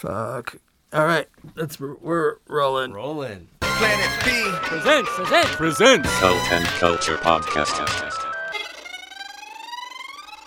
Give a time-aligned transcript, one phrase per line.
[0.00, 0.56] Fuck.
[0.94, 2.94] All right, that's we're rolling.
[2.94, 3.48] Rolling.
[3.60, 4.50] Planet B.
[4.62, 6.18] Presents, presents, presents.
[6.20, 8.24] Cult and Culture Podcast.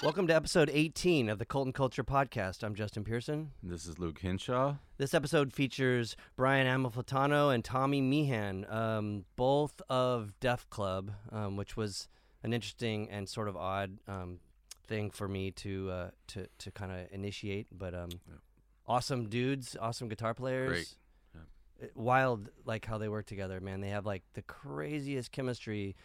[0.01, 2.63] Welcome to episode 18 of the Cult and Culture Podcast.
[2.63, 3.51] I'm Justin Pearson.
[3.61, 4.77] This is Luke Hinshaw.
[4.97, 11.77] This episode features Brian Amalfitano and Tommy Meehan, um, both of Def Club, um, which
[11.77, 12.07] was
[12.41, 14.39] an interesting and sort of odd um,
[14.87, 17.67] thing for me to uh, to to kind of initiate.
[17.71, 18.09] But um,
[18.87, 20.69] awesome dudes, awesome guitar players.
[20.69, 20.95] Great.
[21.81, 23.81] It- Wild, like how they work together, man.
[23.81, 25.95] They have like the craziest chemistry,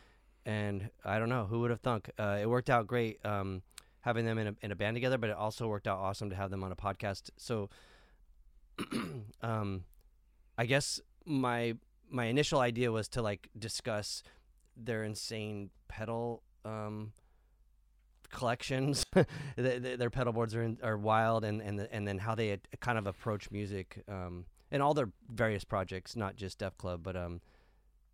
[0.45, 2.11] and I don't know who would have thunk.
[2.19, 3.63] Uh, it worked out great um,
[4.01, 6.37] having them in a in a band together, but it also worked out awesome to
[6.37, 7.31] have them on a podcast.
[7.37, 7.69] So,
[9.43, 9.85] um,
[10.57, 11.77] I guess my
[12.11, 14.23] my initial idea was to like discuss
[14.77, 17.13] their insane pedal um,
[18.31, 19.05] collections.
[19.15, 22.35] Th- th- their pedal boards are in, are wild, and and the, and then how
[22.35, 26.77] they had kind of approach music um, and all their various projects, not just Def
[26.79, 27.41] Club, but um,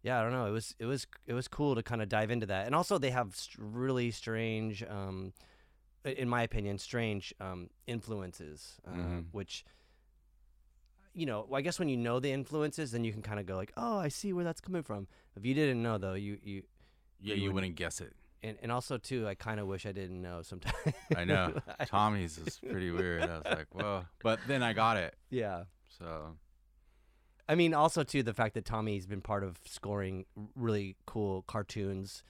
[0.02, 0.46] yeah, I don't know.
[0.46, 2.98] It was it was it was cool to kind of dive into that, and also
[2.98, 5.32] they have st- really strange, um,
[6.04, 9.24] in my opinion, strange um, influences, uh, Mhm.
[9.32, 9.64] which.
[11.16, 13.54] You know, I guess when you know the influences, then you can kind of go
[13.54, 15.06] like, "Oh, I see where that's coming from."
[15.36, 16.64] If you didn't know, though, you you
[17.20, 18.14] Yeah, You you would- wouldn't guess it.
[18.44, 20.94] And, and also too, I kind of wish I didn't know sometimes.
[21.16, 21.54] I know.
[21.86, 23.22] Tommy's is pretty weird.
[23.22, 24.04] I was like, whoa.
[24.22, 25.14] But then I got it.
[25.30, 25.64] yeah.
[25.98, 26.36] So
[27.48, 32.22] I mean, also too, the fact that Tommy's been part of scoring really cool cartoons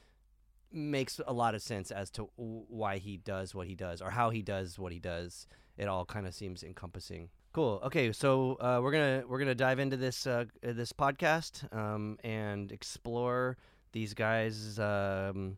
[0.73, 4.31] makes a lot of sense as to why he does what he does or how
[4.31, 5.47] he does what he does.
[5.77, 7.31] It all kind of seems encompassing.
[7.53, 7.81] Cool.
[7.85, 12.73] Okay, so uh, we're gonna we're gonna dive into this uh, this podcast um, and
[12.73, 13.57] explore
[13.93, 15.57] these guys' um,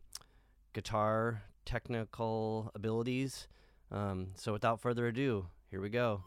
[0.76, 3.48] guitar technical abilities.
[3.90, 6.22] Um, so without further ado, here we go.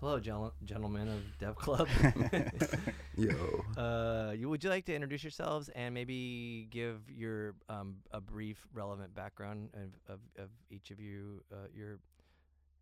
[0.00, 0.18] Hello,
[0.64, 1.86] gentlemen of Def Club.
[3.18, 3.30] Yo.
[3.76, 8.66] uh, you, would you like to introduce yourselves and maybe give your um, a brief,
[8.72, 11.98] relevant background of, of, of each of you, uh, your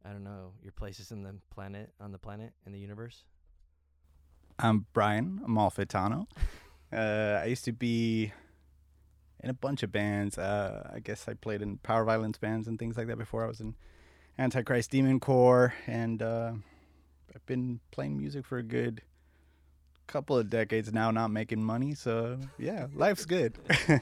[0.05, 3.25] I don't know, your places in the planet, on the planet, in the universe?
[4.59, 6.27] I'm Brian Amalfitano.
[6.93, 8.33] Uh, I used to be
[9.43, 10.37] in a bunch of bands.
[10.37, 13.45] Uh, I guess I played in power violence bands and things like that before.
[13.45, 13.77] I was in
[14.39, 16.53] Antichrist Demon Core, and uh,
[17.35, 19.03] I've been playing music for a good
[20.09, 21.95] couple of decades now, not making money.
[21.95, 23.59] So yeah, life's good.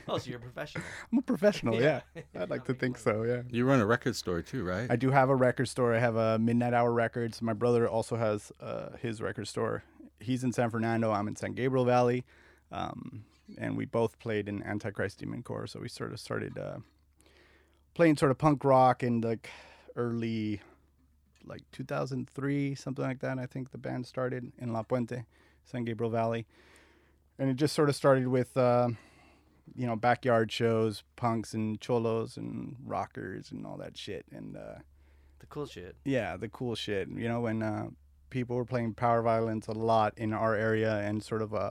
[0.09, 0.85] Oh, so you're a professional.
[1.13, 1.75] I'm a professional.
[1.81, 3.19] Yeah, You're I'd like to think money.
[3.19, 3.23] so.
[3.25, 3.43] Yeah.
[3.51, 4.87] you run a record store too, right?
[4.91, 5.95] I do have a record store.
[5.95, 7.43] I have a Midnight Hour Records.
[7.43, 9.83] My brother also has uh, his record store.
[10.21, 11.13] He's in San Fernando.
[11.13, 12.25] I'm in San Gabriel Valley,
[12.73, 13.25] um,
[13.59, 15.67] and we both played in Antichrist Demon Core.
[15.67, 16.79] So we sort of started uh,
[17.95, 19.51] playing sort of punk rock in like
[19.95, 20.61] early,
[21.45, 23.39] like 2003, something like that.
[23.39, 25.25] I think the band started in La Puente,
[25.65, 26.47] San Gabriel Valley,
[27.39, 28.57] and it just sort of started with.
[28.57, 28.91] Uh,
[29.75, 34.25] you know, backyard shows, punks and cholos and rockers and all that shit.
[34.31, 34.77] And uh,
[35.41, 35.97] The cool shit.
[36.05, 37.09] yeah, the cool shit.
[37.09, 37.89] You know, when uh,
[38.31, 41.71] people were playing power violence a lot in our area and sort of uh,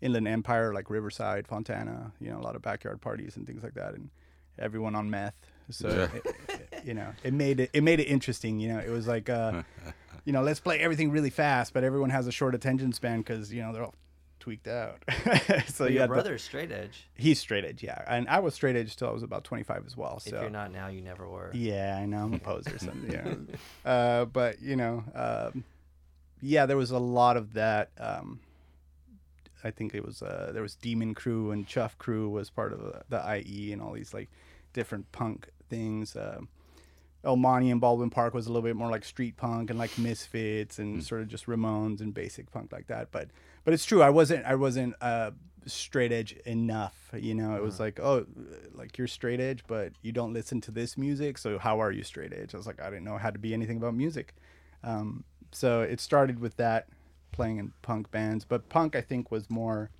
[0.00, 3.74] Inland Empire, like Riverside, Fontana, you know, a lot of backyard parties and things like
[3.74, 3.94] that.
[3.94, 4.10] And
[4.58, 5.34] everyone on meth.
[5.70, 6.08] So, Yeah.
[6.16, 8.60] it, it- you know, it made it, it made it interesting.
[8.60, 9.62] You know, it was like, uh,
[10.24, 13.52] you know, let's play everything really fast, but everyone has a short attention span because,
[13.52, 13.94] you know, they're all
[14.38, 15.02] tweaked out.
[15.66, 17.08] so But you your had the- brother's straight edge.
[17.14, 19.84] He's straight edge, yeah, and I was straight edge till I was about twenty five
[19.86, 20.18] as well.
[20.24, 21.50] If So you're not now, you never were.
[21.52, 23.36] yeah, I know I'm a poser, so you know.
[23.84, 25.64] Uh, but you know, um,
[26.40, 27.90] yeah, there was a lot of that.
[27.98, 28.40] Um,
[29.64, 32.80] I think it was uh, there was Demon Crew and Chuff Crew was part of
[32.80, 34.30] the, the IE and all these like
[34.72, 36.16] different punk things.
[36.16, 36.48] Um,
[37.24, 39.98] El Monte and Baldwin Park was a little bit more like street punk and like
[39.98, 43.10] Misfits and sort of just Ramones and basic punk like that.
[43.10, 43.28] But
[43.64, 45.32] but it's true, I wasn't I wasn't uh,
[45.66, 47.10] straight edge enough.
[47.12, 48.26] You know, it was like oh,
[48.72, 51.38] like you're straight edge, but you don't listen to this music.
[51.38, 52.54] So how are you straight edge?
[52.54, 54.34] I was like I didn't know how to be anything about music.
[54.84, 56.88] Um, so it started with that
[57.32, 59.90] playing in punk bands, but punk I think was more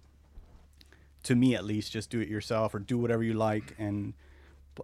[1.25, 4.15] to me at least just do it yourself or do whatever you like and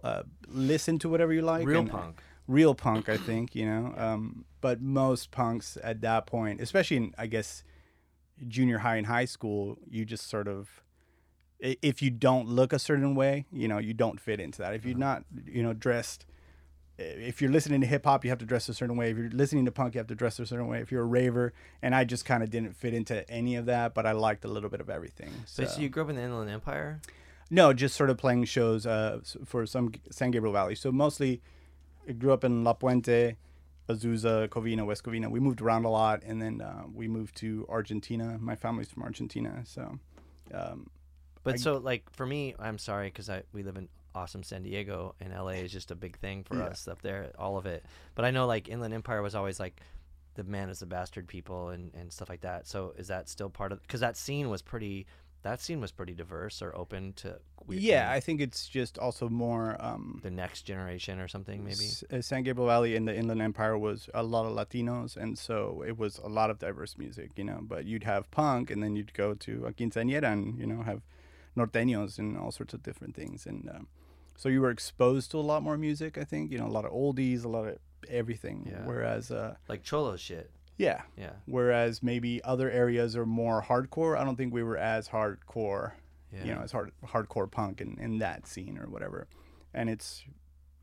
[0.03, 1.65] uh, listen to whatever you like.
[1.65, 2.21] Real and- punk.
[2.47, 3.95] Real punk, I think, you know.
[3.97, 7.63] Um, but most punks at that point, especially in, I guess,
[8.47, 10.83] junior high and high school, you just sort of,
[11.59, 14.75] if you don't look a certain way, you know, you don't fit into that.
[14.75, 16.27] If you're not, you know, dressed,
[16.97, 19.11] if you're listening to hip hop, you have to dress a certain way.
[19.11, 20.79] If you're listening to punk, you have to dress a certain way.
[20.79, 23.93] If you're a raver, and I just kind of didn't fit into any of that,
[23.93, 25.31] but I liked a little bit of everything.
[25.45, 27.01] So, But so you grew up in the Inland Empire?
[27.51, 30.75] No, just sort of playing shows uh, for some San Gabriel Valley.
[30.75, 31.41] So mostly,
[32.07, 33.35] I grew up in La Puente,
[33.87, 35.29] Azusa, Covina, West Covina.
[35.29, 38.37] We moved around a lot, and then uh, we moved to Argentina.
[38.39, 39.99] My family's from Argentina, so
[40.53, 40.89] um,
[41.43, 44.63] But I- so like for me, I'm sorry because I we live in awesome San
[44.63, 46.65] Diego and LA is just a big thing for Yeah.
[46.65, 47.85] us up there, all of it.
[48.15, 49.81] But I know like Inland Empire was always like
[50.35, 52.65] the man is the bastard people and and stuff like that.
[52.67, 55.05] So is that still part of because that scene was pretty
[55.43, 57.37] that scene was pretty diverse or open to
[57.69, 59.75] yeah, I think it's just also more.
[59.79, 61.85] Um, the next generation or something maybe.
[61.85, 65.35] S- uh, San Gabriel Valley in the Inland Empire was a lot of Latinos, and
[65.37, 67.59] so it was a lot of diverse music, you know.
[67.61, 71.01] But you'd have punk, and then you'd go to a quinceañera and you know have
[71.57, 73.87] norteños and all sorts of different things, and um,
[74.35, 76.17] so you were exposed to a lot more music.
[76.17, 77.77] I think you know a lot of oldies, a lot of
[78.09, 78.67] everything.
[78.69, 78.85] Yeah.
[78.85, 80.51] Whereas, uh, Like cholo shit.
[80.77, 81.31] yeah, Yeah.
[81.45, 84.17] whereas maybe other areas are more hardcore.
[84.17, 85.93] I don't think we were as hardcore
[86.31, 86.43] Yeah.
[86.43, 89.27] you know, as hard hardcore punk in, in that scene or whatever.
[89.73, 90.23] And it's,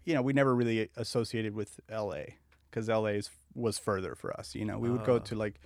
[0.05, 2.37] you know, we never really associated with L.A.
[2.71, 3.13] because L.A.
[3.13, 4.55] is, was further for us.
[4.55, 5.19] You know, we would go Oh.
[5.21, 5.61] to like,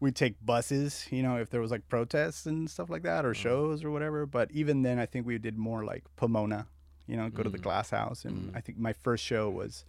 [0.00, 3.34] we'd take buses, you know, if there was like protests and stuff like that or
[3.34, 4.24] shows or whatever.
[4.26, 6.66] But even then, I think we did more like Pomona,
[7.10, 7.62] you know, go to the Mm.
[7.62, 8.24] Glass House.
[8.24, 8.56] And Mm.
[8.56, 9.84] I think my first show was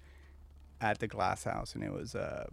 [0.80, 2.48] at the Glass House, and it was uh,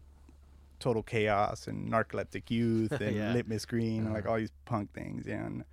[0.79, 3.33] Total Chaos and Narcoleptic Youth and Yeah.
[3.33, 4.33] Litmus Green and like Uh-huh.
[4.35, 5.27] all these punk things.
[5.27, 5.65] Yeah, and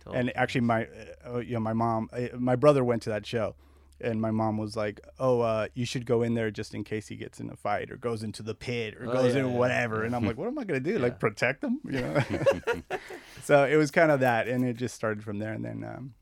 [0.00, 0.20] Totally.
[0.20, 0.88] and actually my
[1.26, 3.56] uh, you know my mom uh, my brother went to that show
[4.00, 7.08] and my mom was like oh uh, you should go in there just in case
[7.08, 9.46] he gets in a fight or goes into the pit or Oh, goes yeah, in
[9.50, 9.56] yeah.
[9.58, 12.18] whatever and i'm like what am i going to do like protect him you know
[13.42, 16.14] so it was kind of that and it just started from there and then um,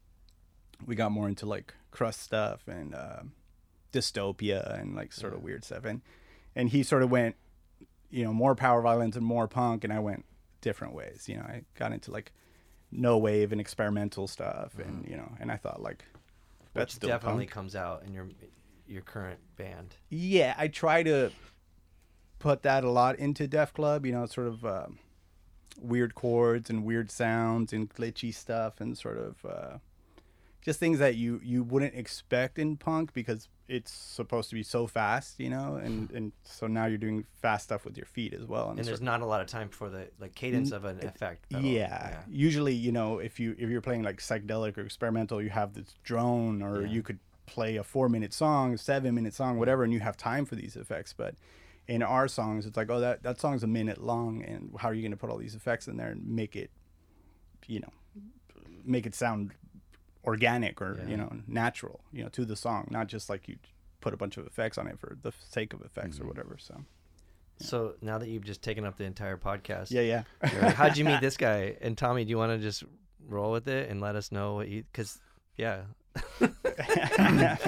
[0.87, 3.33] we got more into like crust stuff and um
[3.93, 6.03] dystopia and like sort of weird stuff and
[6.57, 7.37] and he sort of went
[8.11, 10.25] you know more power violence and more punk and i went
[10.61, 12.33] different ways you know i got into like
[12.91, 16.05] no wave and experimental stuff and you know and i thought like
[16.75, 17.53] that's still definitely punk.
[17.53, 18.27] comes out in your
[18.87, 19.95] your current band.
[20.11, 21.31] yeah i try to
[22.41, 24.99] put that a lot into def club you know sort of um,
[25.81, 29.79] weird chords and weird sounds and glitchy stuff and sort of uh,
[30.65, 34.87] just things that you you wouldn't expect in punk because it's supposed to be so
[34.87, 36.17] fast you know and hmm.
[36.17, 39.01] and so now you're doing fast stuff with your feet as well And sort there's
[39.01, 41.49] not a lot of time for the like cadence of an effect.
[41.51, 41.65] pedal.
[41.69, 42.23] yeah.
[42.29, 45.95] Usually, you know, if you if you're playing like psychedelic or experimental, you have this
[46.03, 46.89] drone, or Yeah.
[46.89, 50.45] you could play a four minute song, seven minute song, whatever, and you have time
[50.47, 51.13] for these effects.
[51.13, 51.35] But
[51.87, 54.95] in our songs, it's like, oh, that that song's a minute long, and how are
[54.95, 56.71] you going to put all these effects in there and make it,
[57.67, 57.93] you know,
[58.85, 59.53] make it sound
[60.25, 61.09] organic or Yeah.
[61.11, 63.57] you know natural, you know, to the song, not just like you
[64.01, 66.57] put a bunch of effects on it for the sake of effects or whatever.
[66.59, 66.85] So
[67.59, 70.23] So now that you've just taken up the entire podcast, yeah, yeah.
[70.43, 71.77] like, how'd you meet this guy?
[71.81, 72.83] And Tommy, do you want to just
[73.27, 74.83] roll with it and let us know what you?
[74.91, 75.19] Because
[75.57, 75.83] yeah,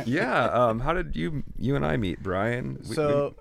[0.04, 0.44] yeah.
[0.52, 2.78] Um, how did you you and I meet, Brian?
[2.82, 3.34] We- we- so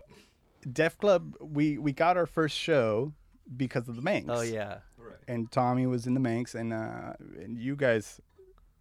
[0.72, 3.14] def club we we got our first show
[3.56, 4.80] because of the manx oh yeah,
[5.28, 8.20] and tommy was in the manx and uh and you guys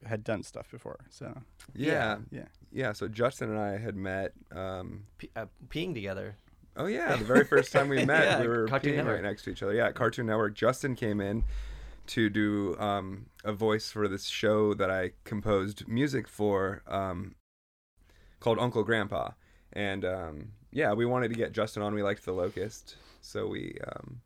[0.07, 1.37] had done stuff before so
[1.75, 2.93] yeah, yeah yeah.
[2.93, 4.33] So Justin and I had met.
[4.53, 6.35] Um, P- uh, peeing together.
[6.77, 9.15] oh yeah, the very first time we met, Yeah, we were Cartoon peeing Network.
[9.15, 9.73] right next to each other.
[9.75, 10.55] Yeah, Cartoon Network.
[10.55, 11.45] Justin came in
[12.09, 17.37] to do um, a voice for this show that I composed music for, um,
[18.41, 19.31] called Uncle Grandpa,
[19.73, 21.95] and um, yeah, we wanted to get Justin on.
[21.95, 24.21] We liked the Locust, so we um,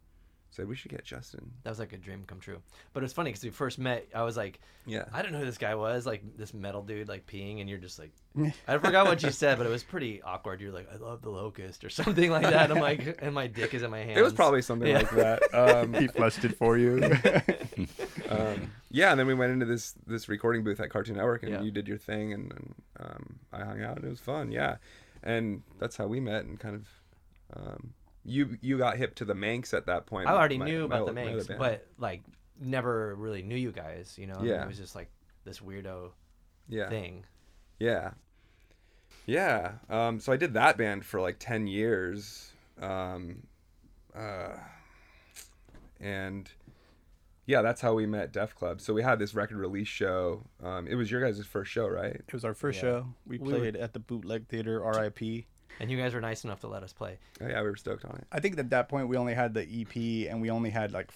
[0.58, 1.52] said we should get Justin.
[1.62, 2.58] That was like a dream come true.
[2.92, 4.08] But it's funny because we first met.
[4.14, 5.04] I was like, Yeah.
[5.12, 6.04] I didn't know who this guy was.
[6.04, 8.10] Like this metal dude, like peeing, and you're just like,
[8.68, 10.60] I forgot what you said, but it was pretty awkward.
[10.60, 12.70] You're like, I love the locust or something like that.
[12.72, 14.18] I'm like, and my dick is in my hand.
[14.18, 14.98] It was probably something Yeah.
[14.98, 15.54] like that.
[15.54, 16.98] Um, he flushed it for you
[18.28, 21.52] um, yeah, and then we went into this this recording booth at Cartoon Network, and
[21.52, 21.62] Yeah.
[21.62, 24.50] you did your thing, and, and um, I hung out, and it was fun.
[24.50, 24.76] Yeah,
[25.22, 26.86] and that's how we met, and kind of
[27.56, 27.94] um,
[28.28, 30.28] you you got hip to the Manx at that point.
[30.28, 32.22] I already my- knew my about the my other Manx, but like
[32.60, 34.16] never really knew you guys.
[34.18, 34.62] You know, I mean, Yeah.
[34.64, 35.08] it was just like
[35.44, 36.10] this weirdo
[36.68, 37.24] yeah, thing.
[37.78, 38.10] yeah,
[39.26, 39.72] yeah.
[39.88, 43.42] Um, so I did that band for like ten years, um,
[44.14, 44.56] uh,
[46.00, 46.50] and
[47.46, 48.80] yeah, that's how we met Def Club.
[48.80, 50.42] So we had this record release show.
[50.62, 52.14] Um, it was your guys' first show, right?
[52.14, 52.82] it was our first Yeah.
[52.82, 55.18] show we We were- played at the bootleg theater rip
[55.80, 57.18] And you guys were nice enough to let us play.
[57.40, 58.26] Oh, yeah, we were stoked on it.
[58.32, 59.96] i think at that point we only had the ep
[60.30, 61.10] and we only had like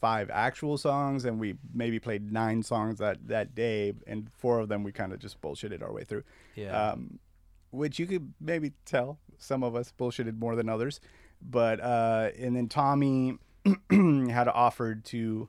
[0.00, 4.68] five actual songs and we maybe played nine songs that that day and four of
[4.68, 6.22] them we kind of just bullshitted our way through
[6.54, 6.90] Yeah.
[6.92, 7.18] um,
[7.70, 11.00] which you could maybe tell some of us bullshitted more than others.
[11.42, 13.38] But uh, and then Tommy
[13.90, 15.48] had offered to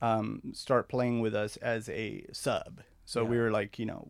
[0.00, 2.82] um, start playing with us as a sub.
[3.04, 4.08] So we were like, you know,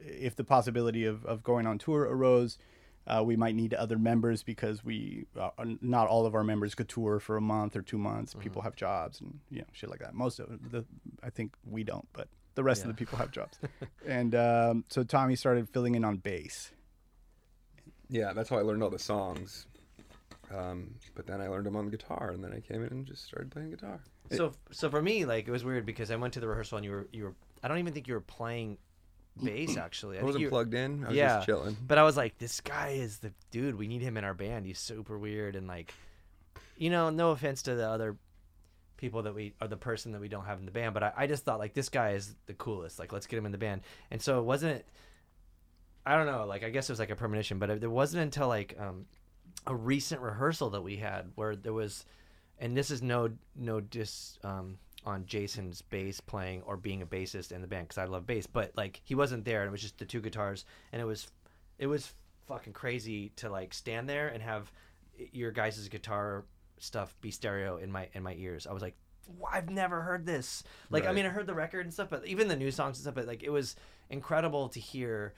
[0.00, 2.58] if the possibility of, of going on tour arose,
[3.06, 5.50] uh, we might need other members because we uh,
[5.80, 8.32] not all of our members could tour for a month or two months.
[8.32, 8.42] Mm-hmm.
[8.42, 10.14] People have jobs and you know shit like that.
[10.14, 10.84] Most of the
[11.22, 12.90] I think we don't, but the rest Yeah.
[12.90, 13.58] of the people have jobs.
[14.06, 16.72] and um, so Tommy started filling in on bass.
[18.10, 19.66] Yeah, that's how I learned all the songs.
[20.54, 23.24] Um, but then I learned them on guitar, and then I came in and just
[23.26, 24.00] started playing guitar.
[24.32, 26.84] So so for me, like it was weird because I went to the rehearsal and
[26.84, 28.78] you were you were I don't even think you were playing
[29.42, 30.18] bass actually.
[30.18, 31.04] I I wasn't you- plugged in.
[31.04, 31.76] I was yeah, just chilling.
[31.86, 33.76] But I was like, this guy is the dude.
[33.76, 34.66] We need him in our band.
[34.66, 35.94] He's super weird and like,
[36.76, 38.16] you know, no offense to the other
[38.96, 41.12] people that we are the person that we don't have in the band, but I,
[41.16, 42.98] I just thought like this guy is the coolest.
[42.98, 43.82] Like, let's get him in the band.
[44.10, 44.84] And so it wasn't.
[46.04, 46.46] I don't know.
[46.46, 49.06] Like, I guess it was like a premonition, but it, it wasn't until like um,
[49.66, 52.04] a recent rehearsal that we had where there was,
[52.58, 54.78] and this is no no dis um,
[55.08, 58.46] on Jason's bass playing or being a bassist in the band because I love bass,
[58.46, 61.28] but like he wasn't there and it was just the two guitars and it was
[61.78, 62.12] it was
[62.46, 64.70] fucking crazy to like stand there and have
[65.32, 66.44] your guys' guitar
[66.78, 68.66] stuff be stereo in my in my ears.
[68.66, 68.96] I was like,
[69.50, 70.62] I've never heard this.
[70.90, 73.02] Like, I mean, I heard the record and stuff, but even the new songs and
[73.02, 73.14] stuff.
[73.14, 73.76] But like, it was
[74.10, 75.34] incredible to hear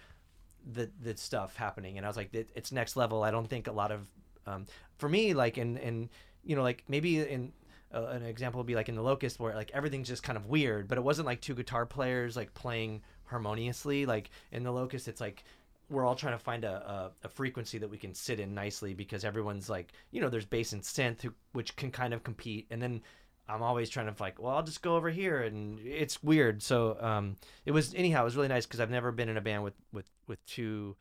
[0.73, 1.97] the the stuff happening.
[1.97, 3.23] And I was like, it, it's next level.
[3.23, 4.09] I don't think a lot of
[4.47, 4.67] um,
[4.99, 6.11] for me, like in in
[6.43, 7.53] you know, like maybe in
[7.95, 10.47] uh, an example would be like in the Locust where like everything's just kind of
[10.47, 14.07] weird, but it wasn't like two guitar players like playing harmoniously.
[14.07, 15.45] Like in the Locust, it's like
[15.91, 18.95] we're all trying to find a, a, a frequency that we can sit in nicely
[18.95, 22.81] because everyone's like you know there's bass and synth which can kind of compete and
[22.81, 23.03] then
[23.49, 26.97] i'm always trying to like well i'll just go over here and it's weird so
[27.01, 29.63] um it was anyhow it was really nice because i've never been in a band
[29.65, 30.97] with with with two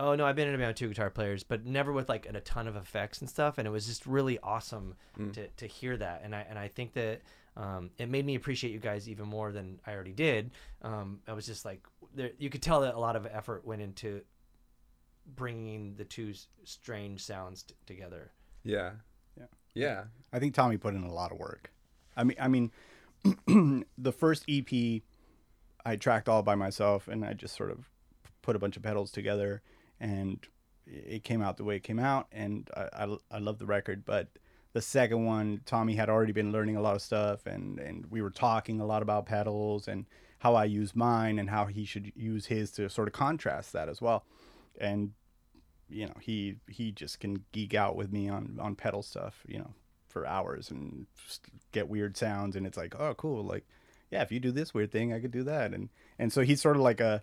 [0.00, 2.26] oh no i've been in a band with two guitar players but never with like
[2.26, 5.32] a ton of effects and stuff and it was just really awesome Mm.
[5.34, 7.20] to, to hear that and i and i think that
[7.56, 10.52] um, it made me appreciate you guys even more than I already did.
[10.82, 13.82] Um, I was just like, there, you could tell that a lot of effort went
[13.82, 14.22] into
[15.26, 16.32] bringing the two
[16.64, 18.30] strange sounds t- together.
[18.62, 18.92] Yeah.
[19.36, 19.46] Yeah.
[19.74, 20.02] Yeah.
[20.32, 21.72] I think Tommy put in a lot of work.
[22.16, 22.70] I mean, I mean,
[23.98, 25.02] the first EP
[25.84, 27.90] I tracked all by myself, and I just sort of
[28.42, 29.60] put a bunch of pedals together,
[30.00, 30.38] and
[30.86, 34.04] it came out the way it came out, and I I, I love the record.
[34.04, 34.28] But
[34.72, 38.22] the second one, Tommy had already been learning a lot of stuff, and and we
[38.22, 40.06] were talking a lot about pedals and
[40.38, 43.88] how I use mine and how he should use his to sort of contrast that
[43.88, 44.24] as well,
[44.80, 45.12] and
[45.90, 49.58] you know he he just can geek out with me on on pedal stuff you
[49.58, 49.74] know
[50.08, 51.06] for hours and
[51.72, 53.66] get weird sounds and it's like oh cool like
[54.10, 55.88] yeah if you do this weird thing i could do that and
[56.18, 57.22] and so he's sort of like a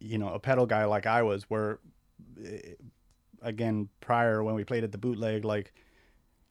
[0.00, 1.78] you know a pedal guy like i was where
[2.44, 2.74] eh,
[3.42, 5.72] again prior when we played at the bootleg like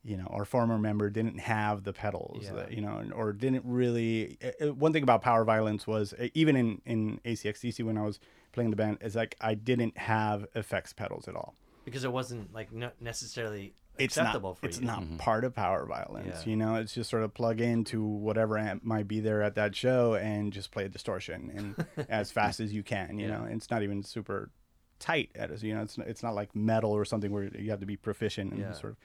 [0.04, 2.54] you know our former member didn't have the pedals Yeah.
[2.54, 6.56] that, you know or didn't really eh, eh, one thing about power violence was even
[6.56, 8.20] in in acxdc when i was
[8.52, 12.54] playing the band is like i didn't have effects pedals at all because it wasn't
[12.54, 12.70] like
[13.02, 14.86] necessarily it's acceptable not for it's you.
[14.86, 16.50] not part of power violence Yeah.
[16.50, 19.76] you know it's just sort of plug into whatever amp might be there at that
[19.76, 21.52] show and just play a distortion
[21.98, 23.38] and as fast as you can you Yeah.
[23.40, 24.52] know it's not even super
[25.00, 27.80] tight at us you know it's it's not like metal or something where you have
[27.80, 28.72] to be proficient and Yeah.
[28.74, 28.98] sort of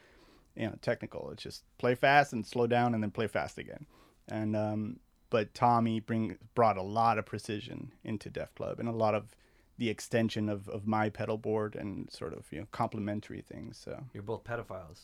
[0.56, 3.86] you know technical it's just play fast and slow down and then play fast again
[4.28, 8.92] and um but tommy bring brought a lot of precision into def club and a
[8.92, 9.34] lot of
[9.78, 14.02] the extension of, of my pedal board and sort of you know complementary things so
[14.12, 15.00] You're both pedophiles.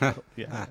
[0.00, 0.66] yeah, yeah.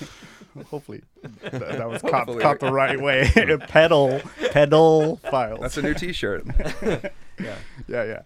[0.70, 1.02] Hopefully,
[1.42, 2.42] that, that was caught, Hopefully.
[2.42, 3.30] caught the right way.
[3.68, 5.60] pedal, pedal files.
[5.60, 6.46] That's a new T-shirt.
[7.38, 7.54] Yeah,
[7.86, 8.22] yeah, yeah.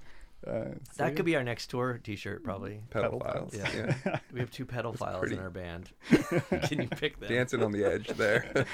[0.47, 2.80] Uh, so that could be our next tour T-shirt probably.
[2.90, 3.54] Pedal Pedal files.
[3.57, 3.75] files.
[4.07, 4.19] Yeah.
[4.33, 5.35] We have two pedophiles pretty.
[5.35, 5.90] in our band.
[6.69, 7.28] Can you pick them?
[7.28, 8.66] Dancing on the edge there.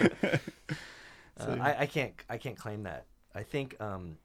[1.39, 3.07] Uh, I, I can't I can't claim that.
[3.35, 4.17] I think um,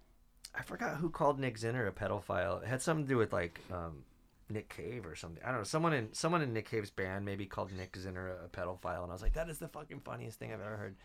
[0.54, 2.62] I forgot who called Nick Zinner a pedophile.
[2.62, 4.04] It had something to do with like um,
[4.50, 5.42] Nick Cave or something.
[5.44, 5.64] I don't know.
[5.64, 9.14] Someone in someone in Nick Cave's band maybe called Nick Zinner a pedophile, and I
[9.14, 10.96] was like, that is the fucking funniest thing I've ever heard.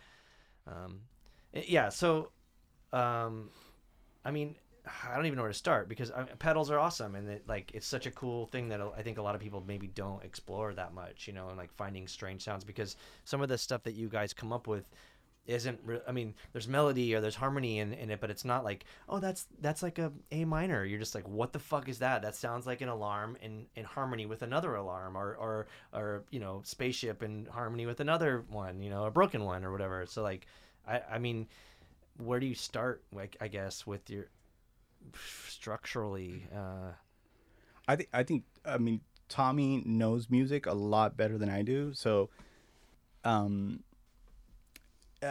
[0.67, 1.01] Um,
[1.55, 1.89] eh, yeah.
[1.91, 2.31] So,
[2.93, 3.51] um,
[4.25, 4.57] I mean,
[5.05, 7.73] I don't even know where to start because I, pedals are awesome, and it, like
[7.75, 10.75] it's such a cool thing that I think a lot of people maybe don't explore
[10.75, 13.95] that much, you know, and like finding strange sounds because some of the stuff that
[13.95, 14.89] you guys come up with
[15.47, 18.65] isn't re- I mean there's melody or there's harmony in, in it but it's not
[18.65, 20.85] like oh that's that's like a A minor.
[20.85, 22.23] You're just like what the fuck is that?
[22.23, 26.41] That sounds like an alarm in in harmony with another alarm or or or you
[26.41, 30.05] know spaceship in harmony with another one you know a broken one or whatever.
[30.07, 30.47] So like
[30.87, 31.47] I I mean
[32.19, 34.27] where do you start like I guess with your
[35.49, 36.93] structurally uh?
[37.89, 41.93] I think I think I mean Tommy knows music a lot better than I do.
[41.95, 42.31] So,
[43.25, 43.83] um,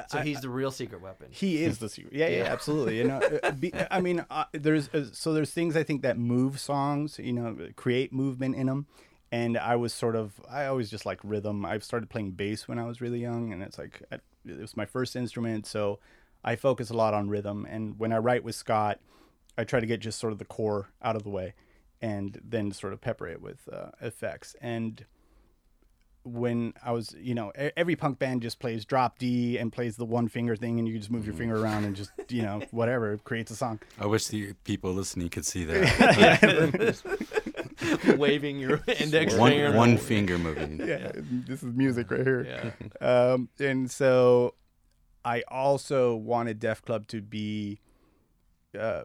[0.07, 1.27] So he's the real secret weapon.
[1.31, 2.13] He is the secret.
[2.13, 2.51] Yeah, yeah, Yeah.
[2.51, 2.97] absolutely.
[2.97, 6.17] You know, uh, be, I mean, uh, there's uh, so there's things I think that
[6.17, 7.19] move songs.
[7.19, 8.87] You know, create movement in them.
[9.31, 11.65] And I was sort of, I always just like rhythm.
[11.65, 14.77] I started playing bass when I was really young, and it's like I, it was
[14.77, 15.99] my first instrument, so
[16.43, 17.65] I focus a lot on rhythm.
[17.69, 18.99] And when I write with Scott,
[19.57, 21.53] I try to get just sort of the core out of the way,
[22.01, 24.55] and then sort of pepper it with uh, effects.
[24.61, 25.03] And
[26.25, 29.95] when I was, you know, e- every punk band just plays drop D and plays
[29.95, 32.61] the one finger thing, and you just move your finger around and just, you know,
[32.71, 33.79] whatever creates a song.
[33.99, 37.03] I wish the people listening could see that.
[38.17, 39.67] Waving your index finger.
[39.67, 40.79] one one finger moving.
[40.79, 42.73] Yeah, this is music right here.
[43.01, 43.07] Yeah.
[43.07, 44.55] Um, and so
[45.23, 47.79] I also wanted Def Club to be
[48.77, 49.03] uh,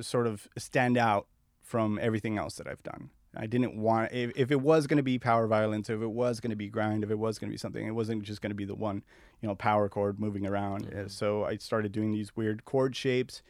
[0.00, 1.26] sort of stand out
[1.62, 3.10] from everything else that I've done.
[3.34, 6.38] I didn't want if, if it was going to be power violence, if it was
[6.40, 8.50] going to be grind, if it was going to be something, it wasn't just going
[8.50, 9.02] to be the one,
[9.40, 10.92] you know, power chord moving around.
[10.92, 13.42] Uh, So I started doing these weird chord shapes,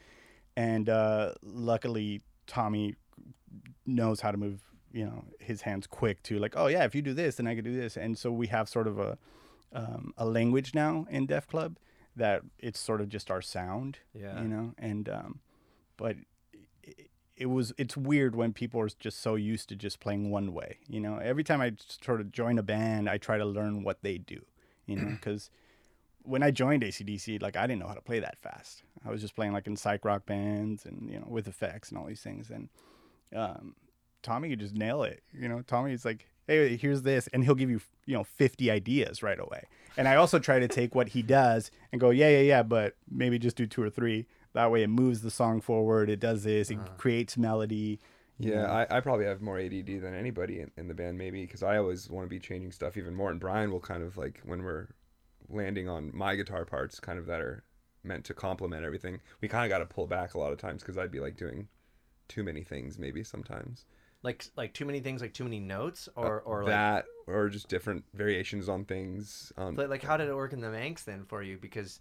[0.56, 2.94] and uh, luckily Tommy
[3.86, 4.60] knows how to move,
[4.92, 7.54] you know, his hands quick to like, oh yeah, if you do this, then I
[7.54, 9.18] could do this, and so we have sort of a
[9.74, 11.78] um, a language now in Def Club
[12.14, 14.42] that it's sort of just our sound, Yeah.
[14.42, 15.40] you know, and um,
[15.96, 16.16] but
[17.36, 20.78] it, was it's weird when people are just so used to just playing one way,
[20.88, 21.18] you know.
[21.18, 21.72] Every time I
[22.04, 24.40] sort of join a band, I try to learn what they do,
[24.86, 25.50] you know, because
[26.24, 28.82] when I joined ACDC, like I didn't know how to play that fast.
[29.04, 31.98] I was just playing like in psych rock bands and you know with effects and
[31.98, 32.50] all these things.
[32.50, 32.68] And
[33.34, 33.74] um,
[34.22, 35.22] Tommy could just nail it.
[35.32, 39.22] You know, Tommy's like, hey, here's this, and he'll give you you know 50 ideas
[39.22, 39.64] right away.
[39.96, 42.96] And I also try to take what he does and go, yeah, yeah, yeah, but
[43.10, 44.26] maybe just do two or three.
[44.54, 46.10] That way, it moves the song forward.
[46.10, 46.70] It does this.
[46.70, 48.00] It creates melody.
[48.38, 48.66] Yeah, know.
[48.66, 51.76] I, I probably have more ADD than anybody in, in the band, maybe, because I
[51.78, 53.30] always want to be changing stuff even more.
[53.30, 54.88] And Brian will kind of like when we're
[55.48, 57.64] landing on my guitar parts, kind of that are
[58.04, 59.20] meant to complement everything.
[59.40, 61.36] We kind of got to pull back a lot of times because I'd be like
[61.36, 61.68] doing
[62.28, 63.84] too many things, maybe sometimes.
[64.22, 67.68] Like like too many things, like too many notes, or or like, that, or just
[67.68, 69.52] different variations on things.
[69.56, 71.58] Um, but like how did it work in the Manx then for you?
[71.58, 71.98] Because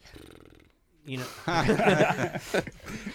[1.06, 2.42] you know, that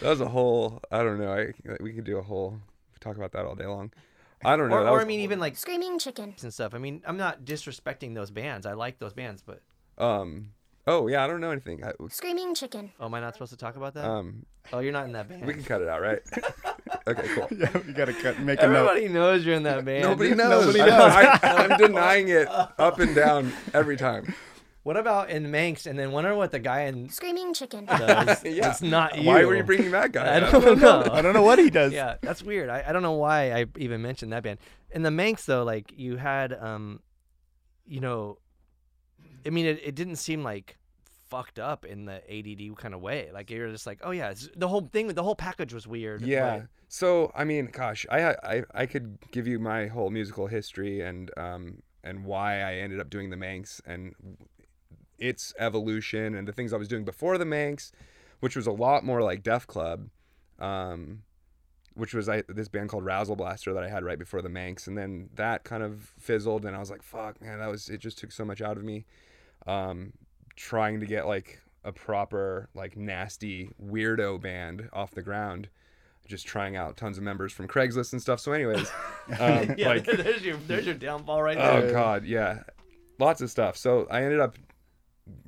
[0.03, 0.81] was a whole.
[0.91, 1.33] I don't know.
[1.33, 2.59] I we could do a whole
[3.01, 3.93] talk about that all day long.
[4.45, 4.77] I don't know.
[4.77, 6.35] or, or was- I mean even like Screaming chicken.
[6.43, 6.75] and stuff.
[6.75, 8.67] I mean, I'm not disrespecting those bands.
[8.67, 9.61] I like those bands, but
[10.03, 10.51] um.
[10.89, 11.83] Oh yeah, I don't know anything.
[11.85, 12.93] I, Screaming chicken.
[13.01, 14.05] oh, am I not supposed to talk about that?
[14.05, 15.45] um, oh, you're not in that band.
[15.45, 16.21] we can cut it out, right?
[17.09, 17.49] okay, cool.
[17.59, 18.91] yeah, you gotta cut, make a note.
[18.91, 20.05] Everybody knows you're in that band.
[20.05, 20.67] Nobody knows.
[20.77, 24.33] Nobody I, I, I'm denying it up and down every time.
[24.87, 25.87] What about in Manx?
[25.87, 27.87] And then wonder what the guy in Screaming chicken.
[27.87, 28.45] does.
[28.45, 28.71] Yeah.
[28.71, 29.27] It's not you.
[29.27, 30.27] Why were you bringing that guy?
[30.39, 30.63] I up?
[30.63, 31.05] don't know.
[31.11, 31.93] I don't know what he does.
[31.93, 32.69] yeah, that's weird.
[32.69, 34.61] I, I don't know why I even mentioned that band.
[34.93, 37.01] In the Manx though, like you had um
[37.85, 38.39] you know
[39.45, 40.77] I mean it, it didn't seem like
[41.31, 43.29] fucked up in the ADD kind of way.
[43.35, 46.23] Like you're just like, "Oh yeah, it's, the whole thing the whole package was weird."
[46.23, 46.59] Yeah.
[46.59, 51.01] but- So I mean, gosh, I I I could give you my whole musical history
[51.01, 54.15] and um and why I ended up doing the Manx and
[55.19, 57.93] its evolution and the things I was doing before the Manx,
[58.41, 60.09] which was a lot more like Def Club,
[60.59, 61.23] um,
[61.95, 64.87] which was I, this band called Razzle Blaster that I had right before the Manx,
[64.87, 67.99] and then that kind of fizzled, and I was like, fuck, man, that was it.
[67.99, 69.07] Just took so much out of me.
[69.67, 70.13] Um,
[70.55, 75.69] trying to get like a proper like nasty weirdo band off the ground
[76.27, 78.41] just trying out tons of members from Craigslist and stuff.
[78.41, 78.91] So, anyways,
[79.39, 81.89] um, Yeah, like, there's your there's your downfall right there.
[81.89, 82.63] oh god, yeah,
[83.19, 83.77] lots of stuff.
[83.77, 84.57] So I ended up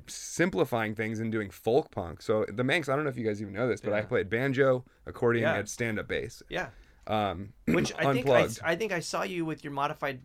[0.06, 2.22] simplifying things and doing folk punk.
[2.22, 4.28] So the Manx, I don't know if you guys even know this, but I played
[4.28, 5.56] banjo, accordion, Yeah.
[5.58, 6.42] and stand up bass.
[6.48, 6.68] Yeah.
[7.06, 8.48] Um, Which I think I.
[8.64, 10.20] I think I saw you with your modified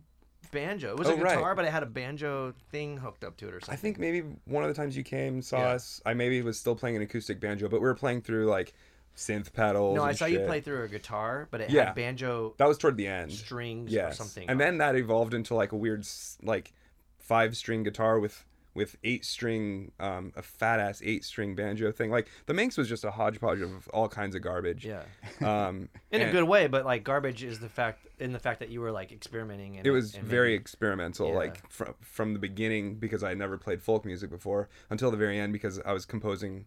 [0.51, 0.89] banjo.
[0.91, 1.35] It was Oh, a right.
[1.35, 3.73] guitar, but it had a banjo thing hooked up to it or something.
[3.73, 5.67] I think maybe one of the times you came saw Yeah.
[5.69, 8.73] us, I maybe was still playing an acoustic banjo, but we were playing through like
[9.15, 9.95] synth pedals.
[9.95, 11.85] No, I saw you play through a guitar, but it Yeah.
[11.85, 13.31] had banjo That was toward the end.
[13.31, 14.13] strings yes.
[14.13, 14.49] or something.
[14.49, 16.05] And then that evolved into like a weird
[16.41, 16.73] like
[17.19, 18.43] five string guitar with
[18.75, 22.09] with eight string um a fat ass eight string banjo thing.
[22.11, 24.85] Like the Manx was just a hodgepodge of all kinds of garbage.
[24.85, 25.03] yeah,
[25.41, 28.69] Um in a good way, but like garbage is the fact in the fact that
[28.69, 29.77] you were like experimenting.
[29.77, 31.35] And It was and very experimental, Yeah.
[31.35, 35.17] like from from the beginning because I had never played folk music before until the
[35.17, 36.65] very end because I was composing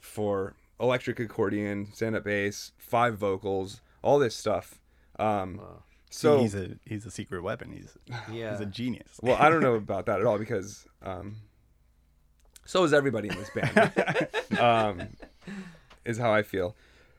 [0.00, 4.80] for electric accordion, stand up bass, five vocals, all this stuff.
[5.18, 5.82] Um, Wow.
[6.10, 7.72] So he's a he's a secret weapon.
[7.72, 7.96] He's
[8.32, 8.52] yeah.
[8.52, 9.08] he's a genius.
[9.22, 11.36] Well, I don't know about that at all because um,
[12.64, 14.58] so is everybody in this band.
[14.60, 15.08] um,
[16.04, 16.76] is how I feel.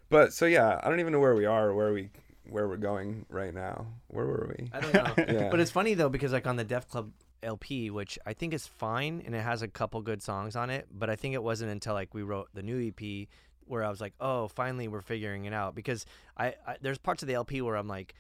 [0.09, 2.09] But so yeah, I don't even know where we are, or where we
[2.49, 3.87] where we're going right now.
[4.07, 4.69] Where were we?
[4.71, 5.13] I don't know.
[5.39, 5.49] Yeah.
[5.49, 7.11] But it's funny though because like on the Def Club
[7.43, 10.87] LP, which I think is fine and it has a couple good songs on it.
[10.91, 13.27] But I think it wasn't until like we wrote the new EP
[13.65, 16.05] where I was like, oh, finally we're figuring it out because
[16.37, 18.15] I, I there's parts of the LP where I'm like.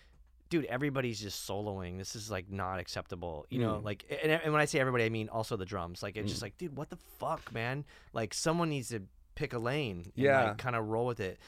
[0.49, 1.97] Dude, everybody's just soloing.
[1.97, 3.75] This is like not acceptable, you know.
[3.75, 3.83] Mm.
[3.83, 6.01] Like, and, and when I say everybody, I mean also the drums.
[6.01, 6.29] Like, it's Mm.
[6.29, 7.83] just like, dude, what the fuck, man?
[8.13, 9.01] Like, someone needs to
[9.35, 10.43] pick a lane, and, Yeah.
[10.49, 11.39] like, kind of roll with it.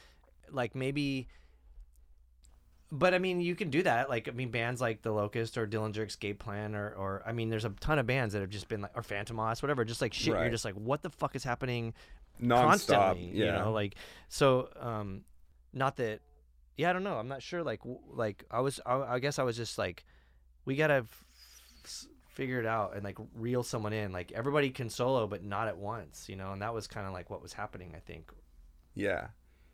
[0.51, 1.27] Like, maybe
[2.91, 4.09] but I mean, you can do that.
[4.09, 7.49] Like, I mean, bands like The Locust or Dillinger Escape Plan, or, or I mean,
[7.49, 10.12] there's a ton of bands that have just been like, or Fantômas, whatever, just like
[10.12, 10.33] shit.
[10.33, 10.41] Right.
[10.41, 11.93] You're just like, what the fuck is happening
[12.41, 12.62] Nonstop.
[12.63, 13.31] constantly?
[13.31, 13.45] Yeah.
[13.45, 13.93] You know, like,
[14.27, 15.21] so, um,
[15.71, 16.21] not that,
[16.79, 17.17] yeah, I don't know.
[17.17, 17.61] I'm not sure.
[17.61, 20.05] Like, like I was, I, I guess I was just like,
[20.63, 24.13] we gotta f- figure it out and like reel someone in.
[24.13, 26.53] Like, everybody can solo, but not at once, you know.
[26.53, 28.31] And that was kind of like what was happening, I think.
[28.95, 29.27] Yeah.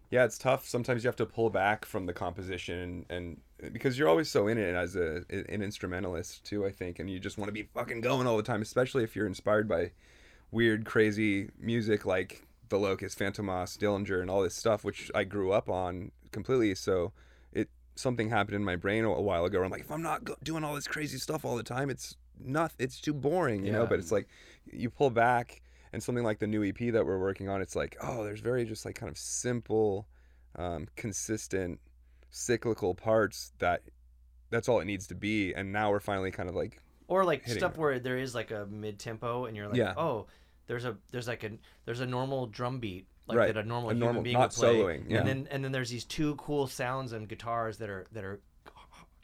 [0.10, 0.68] Yeah, it's tough.
[0.68, 4.48] Sometimes you have to pull back from the composition and uh, because you're always so
[4.48, 7.70] in it as a an instrumentalist too, I think, and you just want to be
[7.76, 9.92] fucking going all the time, especially if you're inspired by
[10.50, 15.52] weird, crazy music like The Locust, Fantômas, Dillinger, and all this stuff, which I grew
[15.52, 16.76] up on completely.
[16.76, 17.12] So
[17.52, 19.60] it something happened in my brain a while ago.
[19.60, 21.90] Where I'm like, if I'm not go- doing all this crazy stuff all the time,
[21.90, 22.72] it's not.
[22.80, 23.86] It's too boring, you know.
[23.86, 24.28] But it's like
[24.72, 25.62] you pull back
[25.94, 28.66] and something like the new EP that we're working on, it's like, oh, there's very
[28.66, 30.08] just like kind of simple,
[30.58, 31.80] um, consistent,
[32.32, 33.82] cyclical parts that
[34.50, 35.54] that's all it needs to be.
[35.54, 37.78] And now we're finally kind of like, or like stuff it.
[37.78, 39.94] where there is like a mid tempo and you're like Yeah.
[39.96, 40.28] oh
[40.68, 41.52] there's a there's like a
[41.86, 43.54] there's a normal drum beat like Right.
[43.54, 45.20] that a normal A human normal- being not would play soloing, yeah.
[45.20, 48.40] and then and then there's these two cool sounds and guitars that are that are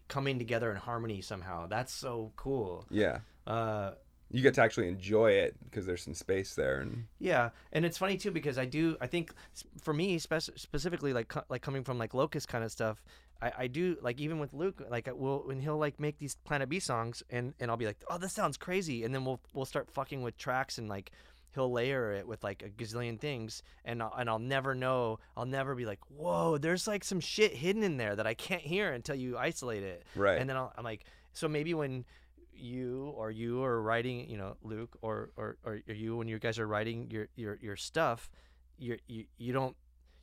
[0.07, 3.91] coming together in harmony somehow that's so cool yeah, uh
[4.33, 6.79] you get to actually enjoy it because there's some space there.
[6.81, 9.33] And yeah and it's funny too because i do i think
[9.81, 13.01] for me spec- specifically like like coming from like locust kind of stuff
[13.41, 16.17] I, I do like even with Luke like uh, I will when he'll like make
[16.19, 19.25] these Planet B songs and and I'll be like oh this sounds crazy and then
[19.25, 21.11] we'll we'll start fucking with tracks and like
[21.53, 25.45] he'll layer it with like a gazillion things and I'll, and I'll never know I'll
[25.45, 28.91] never be like whoa there's like some shit hidden in there that I can't hear
[28.93, 30.39] until you isolate it Right.
[30.39, 32.05] and then I'll, I'm like so maybe when
[32.53, 36.59] you or you are writing you know Luke or or, or you when you guys
[36.59, 38.29] are writing your your your stuff
[38.77, 39.75] you're you, you don't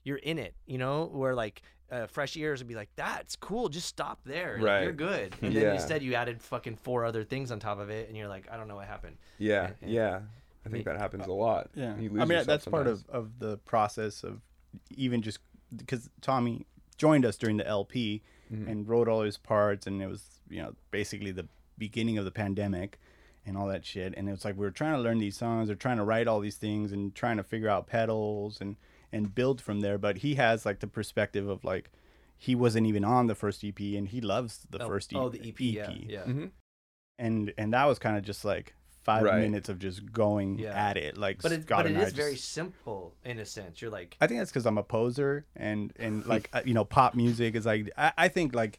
[0.08, 3.68] you're in it you know where like uh, fresh ears would be like that's cool
[3.68, 4.82] just stop there Right.
[4.82, 5.74] you're good and then Yeah.
[5.74, 8.56] instead you added fucking four other things on top of it and you're like I
[8.56, 10.20] don't know what happened yeah, And- yeah,
[10.66, 11.70] I think that happens a lot.
[11.74, 14.40] Yeah, You I mean yourself that's part of, of the process of
[14.96, 15.38] even just
[15.76, 16.66] because Tommy
[16.98, 18.66] joined us during the LP Mm-hmm.
[18.70, 22.30] and wrote all his parts, and it was you know basically the beginning of the
[22.30, 22.98] pandemic
[23.44, 24.14] and all that shit.
[24.16, 26.40] And it's like we were trying to learn these songs, or trying to write all
[26.40, 28.76] these things, and trying to figure out pedals and
[29.12, 29.98] and build from there.
[29.98, 31.90] But he has like the perspective of like
[32.36, 35.18] he wasn't even on the first EP, and he loves the oh, first EP.
[35.18, 36.50] oh the EP, yeah yeah Mhm.
[37.18, 39.40] and and that was kind of just like five Right.
[39.40, 40.74] minutes of just going Yeah.
[40.90, 43.46] at it like but it, Scott but it and I is very simple in a
[43.46, 46.74] sense you're like I think that's because I'm a poser and and like uh, you
[46.74, 48.78] know pop music is like I, I think like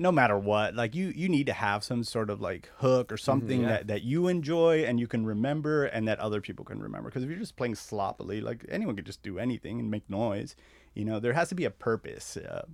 [0.00, 3.16] no matter what like you you need to have some sort of like hook or
[3.16, 3.68] something Yeah.
[3.68, 7.08] that that you enjoy and you can remember and that other people can remember.
[7.10, 10.54] Because if you're just playing sloppily like anyone could just do anything and make noise
[10.94, 12.64] you know there has to be a purpose uh,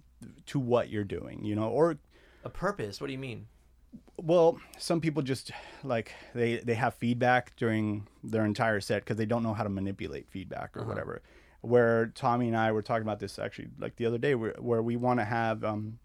[0.47, 1.97] to what you're doing you know or
[2.45, 3.01] a purpose?
[3.01, 3.47] What do you mean?
[4.19, 5.51] Well some people just
[5.83, 9.71] like they they have feedback during their entire set because they don't know how to
[9.71, 11.23] manipulate feedback or whatever.
[11.63, 14.83] Where tommy and i were talking about this actually like the other day where, where
[14.83, 15.99] we want to have um,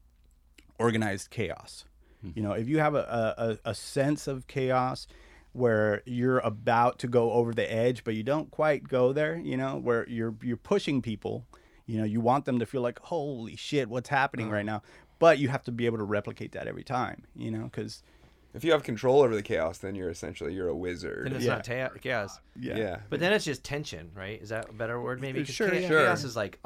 [0.80, 1.86] organized chaos
[2.22, 2.42] you mm-hmm.
[2.44, 5.08] know if you have a, a, a a sense of chaos
[5.54, 9.58] where you're about to go over the edge but you don't quite go there you
[9.58, 11.46] know where you're you're pushing people
[11.86, 14.56] you know you want them to feel like holy shit what's happening uh-huh.
[14.56, 14.82] right now
[15.18, 18.04] but you have to be able to replicate that every time you know because
[18.54, 21.26] If you have control over the chaos, then you're essentially you're a wizard.
[21.26, 21.56] then it's Yeah.
[21.56, 22.98] not ta- chaos yeah, yeah.
[23.10, 24.42] But then it's just tension, right?
[24.42, 25.22] Is that a better word?
[25.22, 25.88] Maybe 'Cause Sure, cha- yeah.
[25.88, 26.58] chaos is like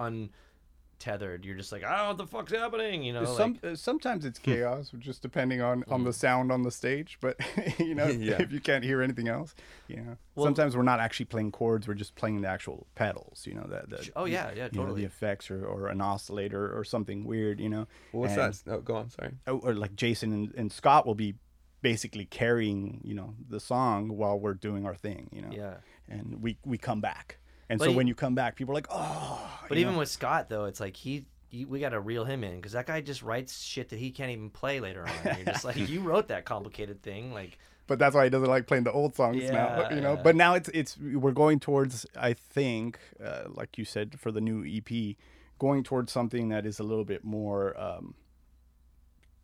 [1.04, 1.46] untethered.
[1.46, 3.26] You're just like, oh, what the fuck's happening, you know?
[3.26, 6.06] Some, like, sometimes it's chaos, just depending on, on mm-hmm.
[6.06, 7.18] the sound on the stage.
[7.22, 7.38] But
[7.80, 8.42] you know, Yeah.
[8.42, 9.56] if you can't hear anything else,
[9.88, 13.46] you know, Well- sometimes we're not actually playing chords; we're just playing the actual pedals.
[13.46, 15.02] You know, that the, oh yeah, yeah, you know, totally.
[15.02, 17.60] the effects or, or an oscillator or something weird.
[17.60, 18.74] You know, Well, what's And- that?
[18.74, 19.10] Oh, go on.
[19.10, 19.32] Sorry.
[19.48, 21.36] or, or like Jason and, and Scott will be
[21.82, 25.30] basically carrying you know the song while we're doing our thing.
[25.32, 25.76] You know, Yeah.
[26.08, 27.38] and we we come back.
[27.70, 30.00] And But so he- when you come back, people are like, "Oh!" But even know?
[30.00, 32.86] with Scott though, it's like he, he we got to reel him in because that
[32.88, 35.36] guy just writes shit that he can't even play later on.
[35.38, 37.58] You're just like, you wrote that complicated thing, like.
[37.88, 40.22] but that's why he doesn't like playing the old songs now Yeah, you know yeah.
[40.24, 44.40] but now it's it's we're going towards i think uh, like you said for the
[44.40, 45.18] new ep
[45.60, 48.14] going towards something that is a little bit more um,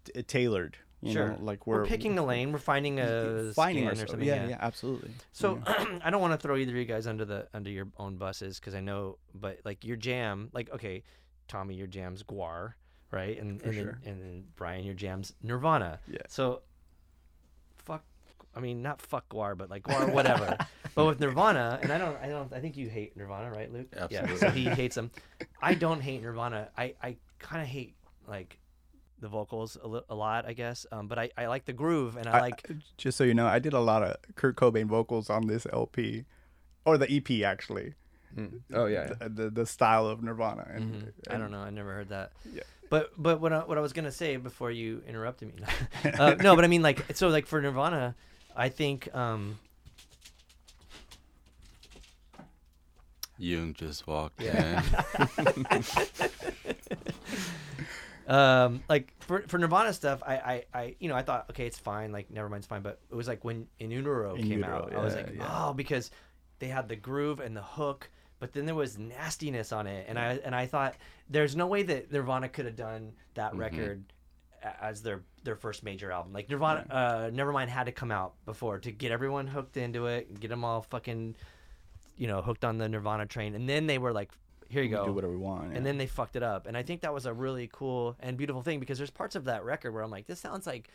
[0.06, 1.30] t- tailored You sure.
[1.30, 2.52] know, like we're, we're, picking a lane.
[2.52, 4.22] We're finding a finding or something.
[4.22, 5.12] Yeah, yeah, absolutely.
[5.32, 6.00] So Yeah.
[6.04, 8.60] I don't want to throw either of you guys under the under your own buses
[8.60, 11.04] because I know, but like your jam, like okay,
[11.48, 12.74] Tommy, your jam's Gwar,
[13.12, 13.40] right?
[13.40, 14.00] And For and, sure.
[14.04, 16.00] then, and then Brian, your jam's Nirvana.
[16.08, 16.20] Yeah.
[16.28, 16.64] So,
[17.78, 18.04] fuck.
[18.54, 20.58] I mean, not fuck Gwar, but like Gwar, whatever.
[20.96, 23.88] but with Nirvana, and I don't, I don't, I think you hate Nirvana, right, Luke?
[24.12, 24.36] Yeah.
[24.36, 25.12] So he hates them.
[25.62, 26.70] I don't hate Nirvana.
[26.78, 27.96] I I kind of hate
[28.28, 28.59] like
[29.22, 30.86] the vocals a, li- a lot, I guess.
[30.92, 33.48] Um, but I, I like the groove and I, I- like just so you know,
[33.48, 36.26] I did a lot of Kurt Cobain vocals on this LP,
[36.86, 37.94] or the EP actually.
[38.36, 38.62] Mm.
[38.74, 39.14] Oh yeah.
[39.20, 40.68] The, the the style of Nirvana.
[40.74, 41.12] And, Mhm.
[41.34, 41.60] I don't know.
[41.62, 42.32] I never heard that.
[42.54, 42.62] Yeah.
[42.90, 45.64] But but what I, what I was gonna say before you interrupted me.
[46.20, 48.16] uh, no, but I mean like so like for Nirvana,
[48.56, 49.60] I think um
[53.38, 54.84] Jung just walked Yeah.
[55.38, 55.46] in.
[58.30, 61.80] um like for for Nirvana stuff, I I, I you know I thought okay it's
[61.80, 64.60] fine like never mind, it's fine, but it was like when In Utero In came
[64.60, 65.68] Utero, out, I was like yeah.
[65.68, 66.12] oh because
[66.60, 68.10] they had the groove and the hook.
[68.40, 70.96] But then there was nastiness on it, and I and I thought
[71.30, 73.60] there's no way that Nirvana could have done that Mm-hmm.
[73.60, 74.04] record
[74.82, 76.32] as their their first major album.
[76.32, 80.40] Like Nirvana, uh, Nevermind had to come out before to get everyone hooked into it,
[80.40, 81.36] get them all fucking,
[82.18, 84.32] you know, hooked on the Nirvana train, and then they were like,
[84.70, 85.76] "Here you We go." do whatever we want.
[85.76, 88.38] and then they fucked it up, and I think that was a really cool and
[88.38, 90.90] beautiful thing because there's parts of that record where I'm like, "This sounds like."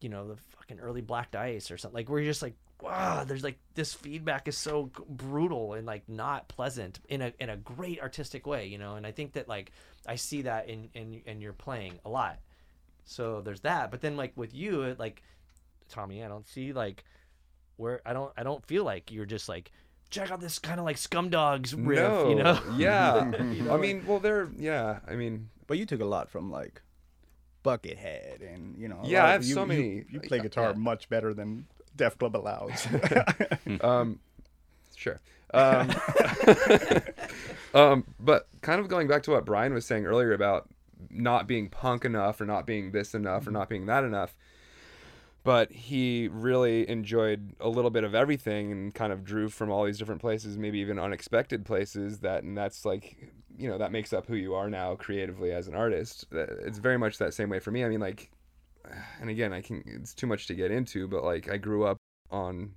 [0.00, 3.22] You know the fucking early Black Dice or something like where you're just like, wow,
[3.22, 7.56] there's like this feedback is so brutal and like not pleasant in a in a
[7.56, 8.96] great artistic way, you know.
[8.96, 9.70] And I think that like
[10.04, 12.40] I see that in in in your playing a lot.
[13.04, 13.92] So there's that.
[13.92, 15.22] But then like with you, it, like
[15.88, 17.04] Tommy, I don't see like
[17.76, 19.70] where I don't I don't feel like you're just like
[20.12, 22.28] check out this kind of like Scumdogs riff, no.
[22.28, 22.60] you know?
[22.76, 23.30] Yeah.
[23.52, 25.00] You know, I mean, well, they're yeah.
[25.08, 26.80] I mean, But you took a lot from like
[27.64, 29.00] Buckethead and you know.
[29.04, 30.78] Yeah, I have you, so you- many- You, play guitar yeah.
[30.78, 32.86] much better than Def Club allows.
[33.80, 34.20] um,
[34.96, 35.20] sure.
[35.54, 35.90] Um,
[37.74, 40.68] um, but kind of going back to what Brian was saying earlier about
[41.10, 44.34] not being punk enough or not being this enough or not being that enough.
[45.44, 49.84] But he really enjoyed a little bit of everything and kind of drew from all
[49.84, 52.20] these different places, maybe even unexpected places.
[52.20, 55.66] That and that's like, you know, that makes up who you are now creatively as
[55.66, 56.26] an artist.
[56.30, 57.84] It's very much that same way for me.
[57.84, 58.30] I mean, like,
[59.20, 59.82] and again, I can.
[59.86, 61.96] It's too much to get into, but like, I grew up
[62.30, 62.74] on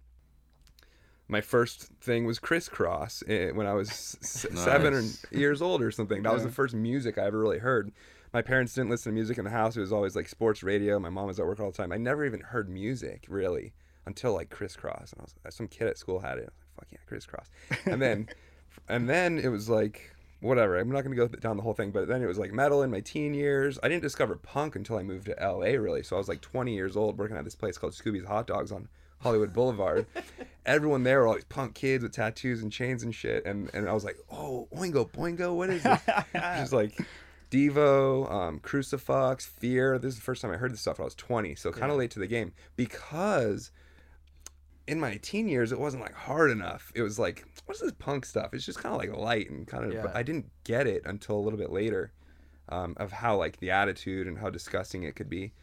[1.27, 5.03] my first thing was Kris Kross eh, when I was s- seven or
[5.37, 6.21] years old or something.
[6.23, 7.91] That was the first music I ever really heard.
[8.35, 9.77] My parents didn't listen to music in the house.
[9.77, 10.99] It was always like sports radio.
[10.99, 11.93] My mom was at work all the time.
[11.93, 13.71] I never even heard music really
[14.05, 15.13] until like Kris Kross.
[15.13, 16.41] And I was uh, some kid at school had it.
[16.41, 17.47] I was like, fuck yeah, Kris Kross.
[17.89, 18.27] And then,
[18.89, 20.77] and then it was like whatever.
[20.77, 22.91] I'm not gonna go down the whole thing, but then it was like metal in
[22.91, 23.79] my teen years.
[23.81, 26.03] I didn't discover punk until I moved to LA really.
[26.03, 28.69] So I was like 20 years old working at this place called Skooby's Hot Dogs
[28.69, 28.89] on
[29.21, 30.07] Hollywood Boulevard.
[30.65, 33.45] Everyone there were all these punk kids with tattoos and chains and shit.
[33.45, 36.01] And and I was like, oh, Oingo Boingo, what is this?
[36.33, 36.99] Just like
[37.49, 39.97] Devo, um, Crucifix, Fear.
[39.99, 41.91] This is the first time I heard this stuff when I was 20, so kind
[41.91, 43.71] of late to the game because
[44.87, 46.91] in my teen years it wasn't like hard enough.
[46.95, 48.53] It was like, what's this punk stuff?
[48.53, 49.93] It's just kind of like light and kind of.
[49.93, 50.03] Yeah.
[50.03, 52.11] But I didn't get it until a little bit later,
[52.69, 55.53] um, of how like the attitude and how disgusting it could be.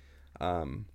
[0.40, 0.86] Um,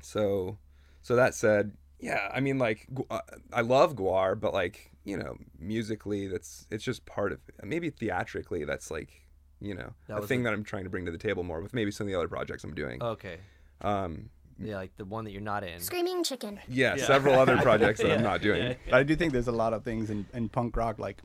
[0.00, 0.58] so,
[1.02, 3.20] so that said, yeah, I mean, like, uh,
[3.52, 7.40] I love Gwar, but like, you know, musically, that's it's just part of.
[7.62, 9.25] Maybe theatrically, that's like,
[9.60, 11.60] you know, That a thing the- that I'm trying to bring to the table more
[11.60, 13.02] with maybe some of the other projects I'm doing.
[13.02, 13.38] Okay.
[13.80, 15.80] Um, Yeah, like the one that you're not in.
[15.80, 16.60] Screaming chicken.
[16.68, 18.62] yeah, several other projects that I'm not doing.
[18.62, 18.74] yeah.
[18.86, 21.18] But I do think there's a lot of things in, in punk rock like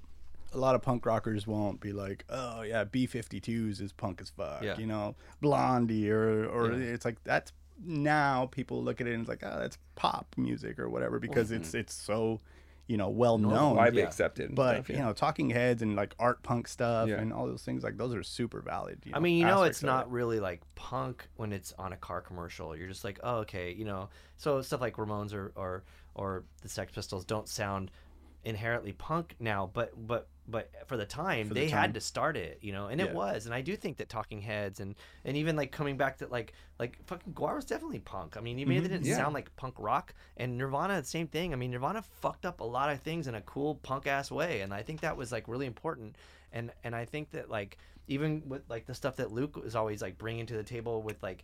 [0.53, 4.61] a lot of punk rockers won't be like, oh yeah, B52s is punk as fuck,
[4.61, 4.77] Yeah.
[4.77, 6.93] you know, Blondie or or Yeah.
[6.93, 10.77] it's like that's now people look at it and it's like, oh, that's pop music
[10.77, 12.41] or whatever because it's it's so
[12.91, 13.75] you know well known.
[13.77, 14.07] Widely Yeah.
[14.07, 14.47] accepted.
[14.47, 14.95] and But stuff, yeah.
[14.97, 17.19] you know, Talking Heads and like art punk stuff Yeah.
[17.21, 18.99] and all those things like those are super valid.
[19.05, 20.11] You I mean, you know, it's not it.
[20.11, 22.75] really like punk when it's on a car commercial.
[22.75, 24.09] You're just like, oh, okay, you know.
[24.37, 25.83] So stuff like Ramones or or
[26.15, 27.91] or the Sex Pistols don't sound
[28.43, 31.81] inherently punk now, but but but for the time For the they time.
[31.81, 33.45] had to start it, you know, and it was.
[33.45, 36.53] And I do think that Talking Heads and and even like coming back to like
[36.77, 38.37] like fucking Gwar was definitely punk.
[38.37, 38.93] I mean, even they mm-hmm.
[38.93, 39.17] didn't Yeah.
[39.17, 41.53] sound like punk rock, and Nirvana the same thing.
[41.53, 44.61] I mean, Nirvana fucked up a lot of things in a cool punk ass way,
[44.61, 46.17] and I think that was like really important.
[46.51, 50.01] And and I think that like even with like the stuff that Luke was always
[50.01, 51.43] like bringing to the table with like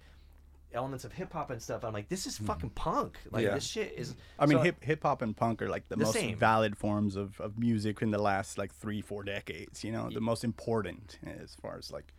[0.78, 3.18] elements of hip hop and stuff, I'm like, this is fucking punk.
[3.32, 3.56] Like Yeah.
[3.56, 4.16] this shit is.
[4.40, 6.38] I mean, so- hip hip hop and punk are like the, The most same.
[6.38, 9.84] valid forms of, of music in the last like three four decades.
[9.84, 12.14] You know, the most important as far as like,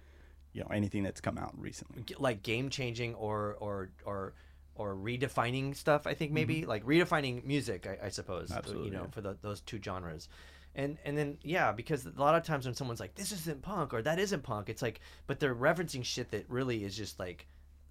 [0.53, 2.03] you know anything that's come out recently.
[2.03, 4.35] g- like game changing or or or
[4.75, 6.07] or redefining stuff.
[6.07, 7.87] I think maybe like redefining music.
[7.87, 8.59] I, I suppose Mm-hmm.
[8.59, 9.11] Absolutely, you know yeah.
[9.11, 10.29] for the, those two genres.
[10.75, 13.93] And, and then yeah because a lot of times when someone's like this isn't punk
[13.93, 17.49] or that isn't punk it's like but they're referencing shit that really is just like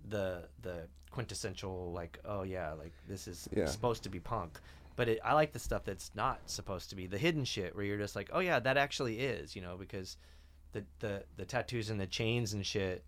[0.10, 3.66] the the quintessential like oh yeah like this is Yeah.
[3.66, 4.60] supposed to be punk.
[4.96, 7.06] But it, I like the stuff that's not supposed to be.
[7.06, 10.18] The hidden shit where you're just like oh yeah that actually is you know because
[10.74, 13.04] the the the tattoos and the chains and shit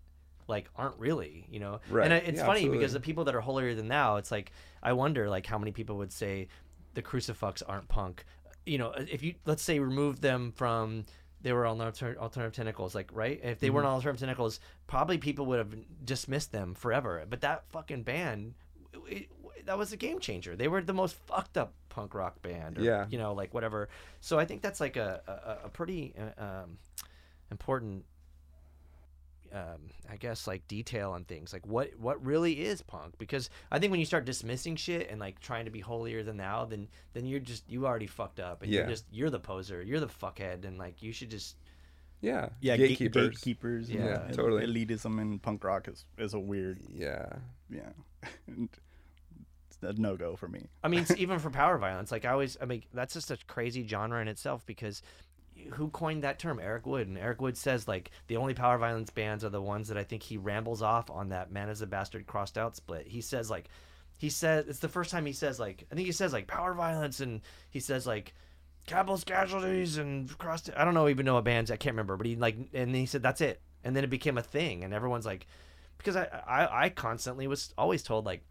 [0.47, 1.79] like aren't really you know?
[1.89, 2.05] Right.
[2.05, 4.51] and I, it's Yeah, funny because the people that are holier than thou it's like
[4.81, 6.47] i wonder like how many people would say
[6.95, 8.25] the crucifix aren't punk.
[8.65, 11.05] You know if you let's say remove them from
[11.41, 13.89] they were on alter- alternative tentacles like right if they weren't Mm-hmm.
[13.89, 15.73] on alternative tentacles probably people would have
[16.03, 18.55] dismissed them forever but that fucking band
[19.07, 19.27] it,
[19.65, 22.81] that was a game changer they were the most fucked up punk rock band or,
[22.83, 23.05] Yeah.
[23.09, 25.21] you know like whatever so i think that's like a,
[25.61, 26.77] a, a pretty uh, um,
[27.51, 28.03] important
[29.53, 29.81] um,
[30.11, 33.91] I guess like detail on things like what what really is punk because I think
[33.91, 37.25] when you start dismissing shit and like trying to be holier than thou then then
[37.25, 40.65] you're just you already fucked up and you're just you're the poser you're the fuckhead
[40.65, 41.55] and like you should just
[42.21, 42.49] Yeah.
[42.61, 43.29] Yeah, Gatekeepers.
[43.37, 43.89] gatekeepers.
[43.89, 44.65] Yeah, and totally.
[44.67, 47.29] Elitism in punk rock is is a weird, Yeah.
[47.69, 47.89] yeah,
[48.47, 48.69] and
[49.69, 50.67] it's a no go for me.
[50.83, 53.87] I mean, even for power violence, like I always, I mean, that's just a crazy
[53.87, 55.01] genre in itself because
[55.73, 56.59] who coined that term?
[56.59, 57.07] Eric Wood.
[57.07, 60.03] And Eric Wood says like the only power violence bands are the ones that I
[60.03, 63.07] think he rambles off on that Man is a Bastard crossed out split.
[63.07, 63.69] He says like,
[64.17, 66.73] he says it's the first time he says like, I think he says like power
[66.73, 68.33] violence and he says like.
[68.85, 70.71] Capitalist casualties and crossed.
[70.75, 71.69] I don't know even know what bands.
[71.69, 74.39] I can't remember, but he like, and he said that's it, and then it became
[74.39, 75.45] a thing, and everyone's like,
[75.99, 78.41] because I I, I constantly was always told like,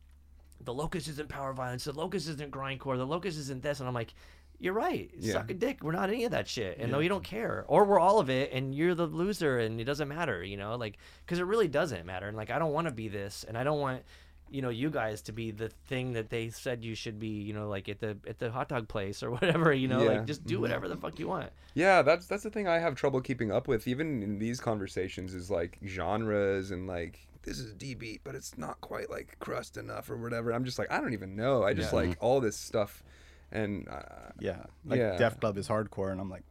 [0.60, 3.94] the locust isn't power violence, the locust isn't grindcore, the locust isn't this, and I'm
[3.94, 4.14] like,
[4.60, 5.34] you're right, Yeah.
[5.34, 5.82] suck a dick.
[5.82, 8.28] We're not any of that shit, and no, you don't care, or we're all of
[8.28, 11.68] it, and you're the loser, and it doesn't matter, you know, like because it really
[11.68, 14.02] doesn't matter, and like I don't want to be this, and I don't want.
[14.50, 17.28] You know, you guys to be the thing that they said you should be.
[17.28, 19.74] You know, like at the at the hot dog place or whatever.
[19.74, 20.08] You know, Yeah.
[20.08, 20.62] like just do mm-hmm.
[20.62, 21.50] whatever the fuck you want.
[21.74, 25.34] Yeah, that's that's the thing I have trouble keeping up with, even in these conversations,
[25.34, 29.76] is like genres and like this is D beat, but it's not quite like crust
[29.76, 30.50] enough or whatever.
[30.52, 31.62] I'm just like I don't even know.
[31.62, 31.98] I just Yeah.
[31.98, 32.24] like mm-hmm.
[32.24, 33.02] all this stuff,
[33.52, 35.16] and uh, Yeah, like Yeah.
[35.16, 36.44] Def Club is hardcore, and I'm like,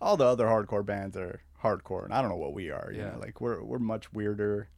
[0.00, 2.90] all the other hardcore bands are hardcore, and I don't know what we are.
[2.92, 3.10] You Yeah.
[3.12, 4.68] know, like we're we're much weirder.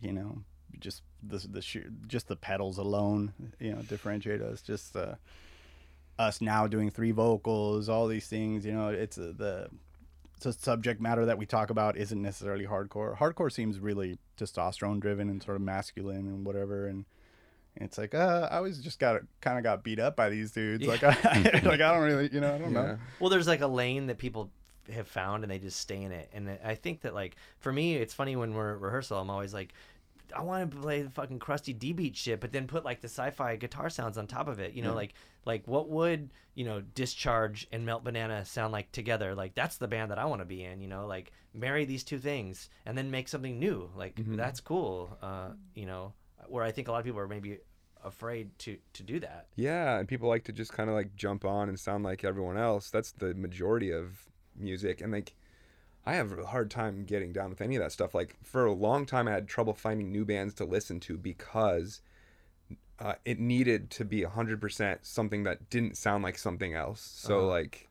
[0.00, 0.42] You know,
[0.80, 4.62] just the the sheer, just the pedals alone, you know, differentiate us.
[4.62, 5.14] Just uh,
[6.18, 8.66] us now doing three vocals, all these things.
[8.66, 9.68] You know, it's uh, the
[10.40, 13.16] the subject matter that we talk about isn't necessarily hardcore.
[13.16, 17.04] Hardcore seems really testosterone driven and sort of masculine and whatever, and
[17.76, 20.86] it's like uh, I always just got kind of got beat up by these dudes.
[20.86, 21.14] Like I,
[21.64, 22.98] like I don't really, you know, I don't yeah, know.
[23.18, 24.50] Well, there's like a lane that people
[24.92, 26.28] have found and they just stay in it.
[26.32, 29.54] And I think that like for me, it's funny when we're at rehearsal, I'm always
[29.54, 29.72] like,
[30.34, 33.08] I want to play the fucking crusty D beat shit, but then put like the
[33.08, 34.72] sci-fi guitar sounds on top of it.
[34.72, 39.34] You know, like like what would you know Discharge and Melt Banana sound like together?
[39.34, 40.80] Like that's the band that I want to be in.
[40.80, 43.90] You know, like marry these two things and then make something new.
[43.96, 45.16] Like that's cool.
[45.22, 46.14] Uh, you know,
[46.48, 47.58] where I think a lot of people are maybe
[48.04, 49.46] afraid to to do that.
[49.56, 52.56] yeah, and people like to just kind of like jump on and sound like everyone
[52.58, 52.90] else.
[52.90, 54.26] That's the majority of
[54.56, 55.34] music, and like
[56.04, 58.14] I have a hard time getting down with any of that stuff.
[58.14, 62.00] Like for a long time, I had trouble finding new bands to listen to because
[62.98, 67.00] uh, it needed to be hundred percent something that didn't sound like something else.
[67.00, 67.46] So Uh-huh.
[67.46, 67.88] like,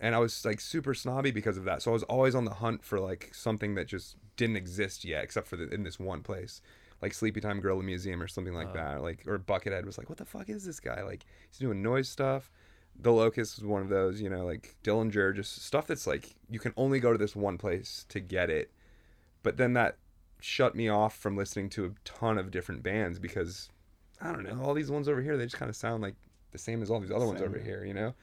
[0.00, 1.82] and I was like super snobby because of that.
[1.82, 5.24] So I was always on the hunt for like something that just didn't exist yet,
[5.24, 6.60] except for the, in this one place,
[7.02, 8.94] like Sleepytime Gorilla Museum or something like uh-huh.
[8.94, 9.02] that.
[9.02, 11.02] Like or Buckethead was like, what the fuck is this guy?
[11.02, 12.50] Like he's doing noise stuff.
[12.98, 16.58] The Locust was one of those, you know, like Dillinger, just stuff that's like you
[16.58, 18.70] can only go to this one place to get it.
[19.42, 19.96] But then that
[20.40, 23.70] shut me off from listening to a ton of different bands because
[24.20, 26.14] I don't know, all these ones over here they just kind of sound like
[26.52, 28.14] the same as all these other ones over here, you know.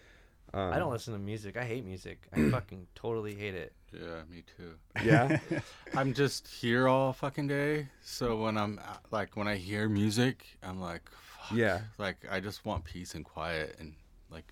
[0.54, 1.58] Um, I don't listen to music.
[1.58, 2.28] I hate music.
[2.34, 3.74] I fucking totally hate it.
[3.94, 4.74] Yeah, me too.
[5.04, 5.40] Yeah,
[5.96, 7.88] I'm just here all fucking day.
[8.04, 11.58] So when I'm uh, like when I hear music, I'm like, fuck.
[11.58, 11.82] Yeah.
[11.98, 13.94] Like I just want peace and quiet and
[14.32, 14.52] like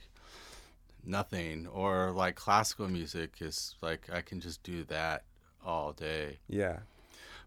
[1.05, 1.67] nothing.
[1.67, 5.24] Or like classical music is like I can just do that
[5.65, 6.38] all day.
[6.47, 6.80] yeah,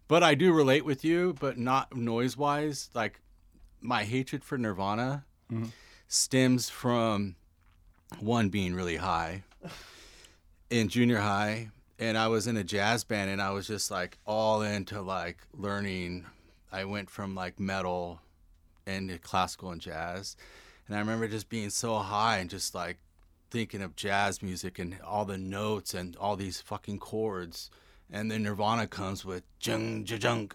[0.07, 2.89] But I do relate with you, but not noise wise.
[2.93, 3.21] Like
[3.81, 5.23] my hatred for Nirvana
[6.07, 7.35] stems from
[8.19, 9.43] one being really high
[10.69, 11.69] in junior high.
[11.99, 15.37] And I was in a jazz band and I was just like all into like
[15.53, 16.25] learning.
[16.71, 18.21] I went from like metal
[18.87, 20.35] into classical and jazz.
[20.87, 22.97] And I remember just being so high and just like
[23.51, 27.69] thinking of jazz music and all the notes and all these fucking chords
[28.11, 30.51] and then Nirvana comes with jung jung,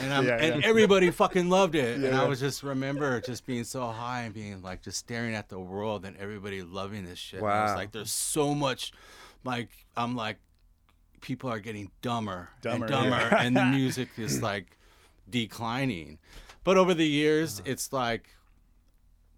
[0.00, 0.68] and I'm, Yeah, and yeah.
[0.68, 1.94] everybody fucking loved it.
[1.96, 2.22] and Yeah.
[2.22, 5.58] I was just remember just being so high and being like just staring at the
[5.58, 7.40] world and everybody loving this shit.
[7.40, 7.76] And I was Wow.
[7.76, 8.92] like, there's so much,
[9.44, 10.38] like I'm like,
[11.20, 14.78] people are getting dumber, Dumber, and dumber, and the music is like
[15.28, 16.18] declining.
[16.64, 17.70] But over the years, Uh-huh.
[17.72, 18.28] it's like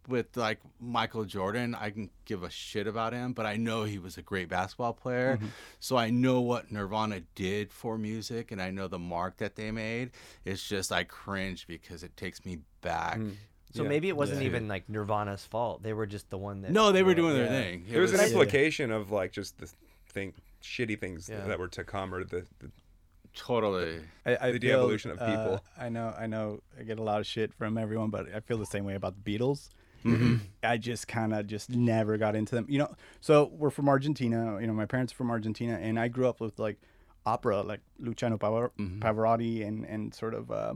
[0.09, 3.99] with like Michael Jordan, I can give a shit about him, but I know he
[3.99, 5.37] was a great basketball player.
[5.37, 5.47] Mm-hmm.
[5.79, 9.71] So I know what Nirvana did for music and I know the mark that they
[9.71, 10.11] made.
[10.45, 13.19] It's just I cringe because it takes me back.
[13.19, 13.35] Mm.
[13.73, 13.89] So Yeah.
[13.89, 14.47] maybe it wasn't Yeah.
[14.49, 15.83] even like Nirvana's fault.
[15.83, 16.73] They were just the one that.
[16.73, 17.51] No, they were yeah, doing their yeah.
[17.63, 17.85] thing.
[17.87, 19.71] It There was an was- implication of like just the
[20.09, 21.47] thing, shitty things Yeah.
[21.47, 22.71] that were to come, or the, the
[23.35, 24.01] totally.
[24.27, 25.65] I, I The de-evolution of uh, people.
[25.79, 28.59] I know, I know, I get a lot of shit from everyone, but I feel
[28.59, 29.69] the same way about the Beatles.
[30.05, 30.37] Mm-hmm.
[30.63, 32.67] I just kind of just never got into them.
[32.69, 34.59] You know, so we're from Argentina.
[34.61, 36.79] You know, my parents are from Argentina, and I grew up with like
[37.27, 39.01] opera, like Luciano Pavar- Mm-hmm.
[39.01, 40.51] Pavarotti, and and sort of.
[40.51, 40.75] Uh,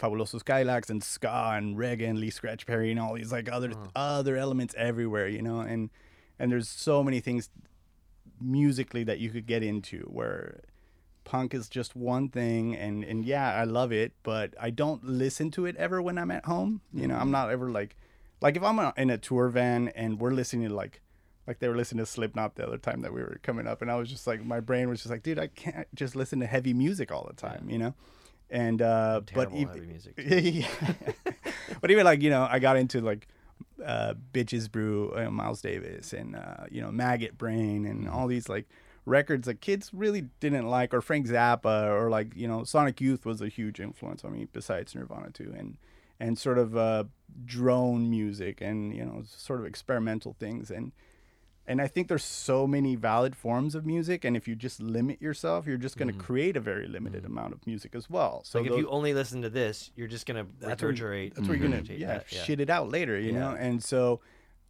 [0.00, 3.70] Fabulosos Cadillacs and ska and reggae and Lee Scratch Perry and all these like other
[3.70, 3.86] Uh-huh.
[3.94, 5.90] other elements everywhere, you know, and
[6.40, 7.50] and there's so many things
[8.40, 10.60] musically that you could get into where
[11.24, 15.52] punk is just one thing and and yeah i love it but i don't listen
[15.52, 17.94] to it ever when i'm at home you know i'm not ever like
[18.42, 21.00] like if i'm in a tour van and we're listening to like
[21.46, 23.90] like they were listening to slipknot the other time that we were coming up and
[23.90, 26.46] i was just like my brain was just like dude i can't just listen to
[26.46, 27.94] heavy music all the time you know
[28.50, 30.14] and uh but Terrible ev- heavy music.
[30.18, 30.92] yeah.
[31.80, 33.28] but even like you know i got into like
[33.84, 38.48] uh bitches brew uh, miles davis and uh you know maggot brain and all these
[38.48, 38.68] like
[39.04, 43.26] records that kids really didn't like or frank zappa or like you know sonic youth
[43.26, 45.76] was a huge influence on me besides nirvana too and
[46.22, 47.04] and sort of uh
[47.44, 50.92] drone music and you know sort of experimental things and
[51.64, 55.22] and I think there's so many valid forms of music, and if you just limit
[55.22, 58.42] yourself, you're just going to create a very limited amount of music as well.
[58.44, 61.34] So like if you only listen to this, you're just where, regurgitate.
[61.34, 63.56] that's where you're gonna regurgitate yeah, that, shit it out later, you know.
[63.56, 64.20] And so,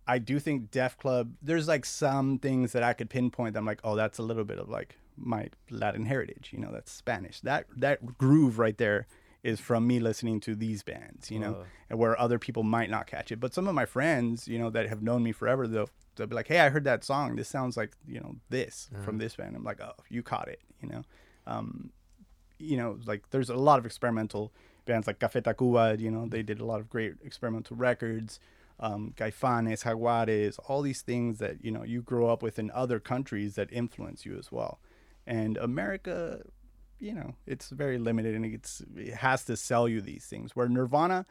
[0.06, 1.32] I do think Def Club.
[1.40, 3.54] There's like some things that I could pinpoint.
[3.54, 6.72] That I'm like, oh, that's a little bit of like my Latin heritage, you know.
[6.72, 7.40] That's Spanish.
[7.40, 9.06] That that groove right there
[9.42, 11.52] is from me listening to these bands, you know,
[11.90, 13.40] and where other people might not catch it.
[13.40, 16.34] But some of my friends, you know, that have known me forever, they'll they'll be
[16.34, 17.36] like, hey, I heard that song.
[17.36, 19.56] This sounds like you know this from this band.
[19.56, 21.02] I'm like, oh, you caught it, you know.
[21.46, 21.90] Um,
[22.58, 24.52] you know, like there's a lot of experimental
[24.84, 28.40] bands like Café Tacuba, you know, they did a lot of great experimental records.
[28.80, 32.98] Um, Caifanes, Jaguares, all these things that, you know, you grow up with in other
[32.98, 34.80] countries that influence you as well.
[35.24, 36.42] And America,
[37.02, 40.54] you know, it's very limited and it's, it has to sell you these things.
[40.54, 41.26] Where Nirvana,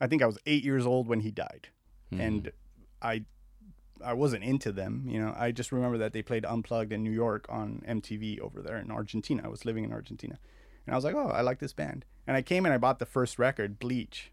[0.00, 1.68] I think I was eight years old when he died.
[2.10, 2.20] Hmm.
[2.20, 2.52] And
[3.02, 3.24] I
[4.02, 5.06] I wasn't into them.
[5.08, 8.62] You know, I just remember that they played Unplugged in New York on MTV over
[8.62, 9.42] there in Argentina.
[9.44, 10.38] I was living in Argentina,
[10.86, 12.04] and I was like, oh, I like this band.
[12.24, 14.30] And I came and I bought the first record, Bleach,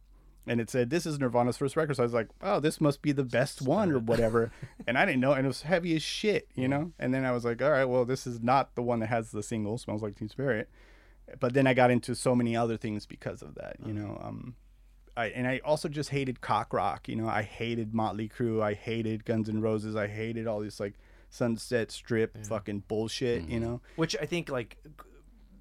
[0.48, 1.96] and it said this is Nirvana's first record.
[1.96, 4.52] So I was like, oh, this must be the best one or whatever.
[4.88, 6.92] and I didn't know, and it was heavy as shit, you know.
[7.00, 9.32] And then I was like, all right, well, this is not the one that has
[9.32, 10.70] the single "Smells Like Teen Spirit."
[11.40, 14.20] But then I got into so many other things because of that, you know.
[14.24, 14.56] Um,
[15.18, 17.08] I, and I also just hated cock rock.
[17.08, 18.62] You know, I hated Motley Crue.
[18.62, 19.96] I hated Guns N' Roses.
[19.96, 20.94] I hated all this like
[21.30, 23.48] Sunset Strip fucking bullshit.
[23.48, 24.78] You know, Which I think like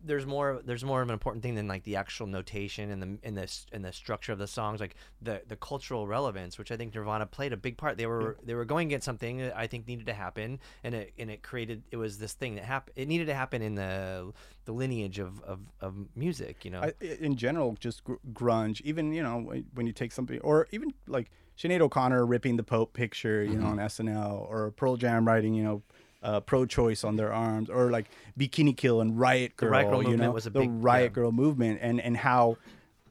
[0.05, 3.18] there's more there's more of an important thing than like the actual notation and the
[3.22, 6.76] and the and the structure of the songs like the the cultural relevance which I
[6.76, 8.46] think Nirvana played a big part they were mm.
[8.46, 11.42] they were going against something that I think needed to happen and it and it
[11.42, 14.32] created it was this thing that happened it needed to happen in the
[14.64, 18.80] the lineage of of, of music you know I, in general, just gr- grunge.
[18.82, 19.38] Even you know
[19.72, 23.66] when- you take something, or even like Sinead O'Connor ripping the Pope picture, you know,
[23.66, 23.78] mm-hmm.
[23.78, 25.82] on SNL, or Pearl Jam writing, you know.
[26.25, 28.07] Uh, pro-choice on their arms, or like
[28.39, 29.70] Bikini Kill and Riot Girl.
[29.70, 31.14] Riot Girl you movement know, was a the big- Riot yeah.
[31.16, 32.57] Girl movement, and and how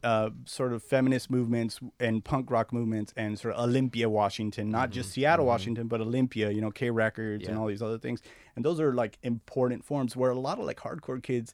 [0.03, 4.89] uh, sort of feminist movements and punk rock movements and sort of Olympia, Washington, not
[4.89, 7.61] just Seattle, Washington, but Olympia, you know, K Records and Mm-hmm.
[7.61, 8.21] All these other things.
[8.55, 11.53] And those are like important forms where a lot of like hardcore kids,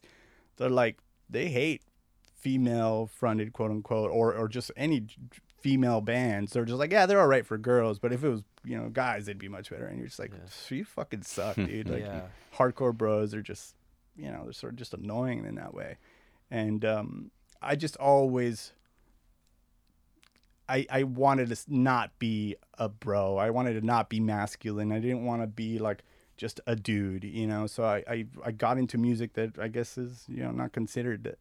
[0.56, 0.98] they're like,
[1.28, 1.82] they hate
[2.34, 5.06] female fronted, quote unquote, or, or just any
[5.60, 6.52] female bands.
[6.52, 8.88] They're just like, yeah, they're all right for girls, but if it was, you know,
[8.88, 9.86] guys, they'd be much better.
[9.86, 10.32] And you're just like,
[10.70, 11.88] you fucking suck, dude.
[11.88, 12.22] Like, Yeah.
[12.56, 13.74] hardcore bros are just,
[14.16, 15.96] you know, they're sort of just annoying in that way.
[16.50, 17.30] And um,
[17.62, 18.72] I just always,
[20.68, 23.36] I, I wanted to not be a bro.
[23.36, 24.92] I wanted to not be masculine.
[24.92, 26.02] I didn't want to be like
[26.36, 27.66] just a dude, you know.
[27.66, 31.36] So I, I, I got into music that I guess is you know not considered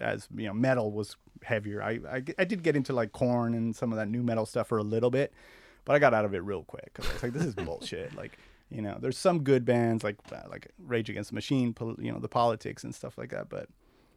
[0.00, 1.82] as you know metal was heavier.
[1.82, 4.68] I, I, I did get into like Korn and some of that nu metal stuff
[4.68, 5.32] for a little bit,
[5.84, 8.14] but I got out of it real quick because I was like, this is bullshit.
[8.16, 8.38] Like
[8.70, 12.18] You know, there's some good bands like uh, like Rage Against the Machine, you know,
[12.18, 13.48] the politics and stuff like that.
[13.48, 13.68] But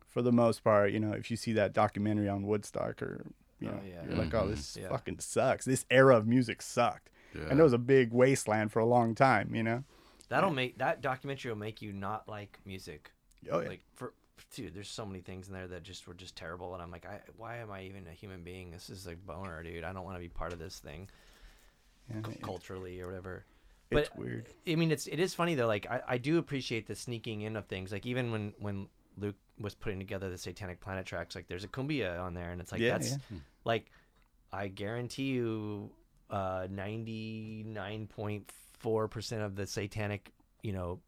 [0.07, 3.25] for the most part, you know, if you see that documentary on Woodstock or
[3.59, 4.03] you know, yeah.
[4.07, 4.87] you're like, oh, this Yeah.
[4.89, 5.65] fucking sucks.
[5.65, 9.53] This era of music sucked, and it was a big wasteland for a long time.
[9.53, 9.83] You know.
[10.29, 13.11] That'll make that documentary will make you not like music.
[13.51, 13.67] Oh yeah.
[13.69, 14.13] Like for
[14.55, 17.05] dude, there's so many things in there that just were just terrible, and I'm like,
[17.05, 18.71] I, why am I even a human being?
[18.71, 19.83] This is a boner, dude.
[19.83, 21.07] I don't want to be part of this thing
[22.13, 23.45] yeah, cu- it- culturally or whatever.
[23.91, 24.47] it's but- weird.
[24.67, 25.67] I mean, it's it is funny though.
[25.67, 27.91] Like I, I do appreciate the sneaking in of things.
[27.91, 28.87] Like even when when
[29.17, 32.61] Luke was putting together the Satanic Planet tracks, like there's a cumbia on there, and
[32.61, 33.37] it's like Yeah, that's yeah.
[33.65, 33.91] like
[34.51, 35.91] I guarantee you,
[36.29, 40.31] uh, ninety nine point four percent of the Satanic,
[40.63, 40.99] you know.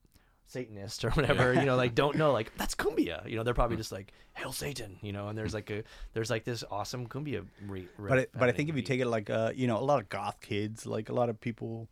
[0.52, 3.28] Satanist or whatever, you know, like don't know, like that's cumbia.
[3.28, 5.28] You know, they're probably just like hail Satan, you know.
[5.30, 5.84] And there's like a
[6.14, 7.46] there's like this awesome cumbia.
[7.66, 9.86] Re- but it, but I think if you take it like uh you know a
[9.92, 11.88] lot of goth kids like a lot of people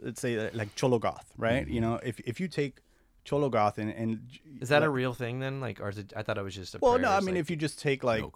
[0.00, 1.74] let's say like cholo goth right Mm-hmm.
[1.74, 2.76] you know if if you take
[3.28, 4.20] cholo goth and and
[4.60, 5.60] is that a real thing then?
[5.60, 6.12] Like, or is it?
[6.16, 6.78] I thought it was just a.
[6.80, 8.32] well no I mean like- if you just take like no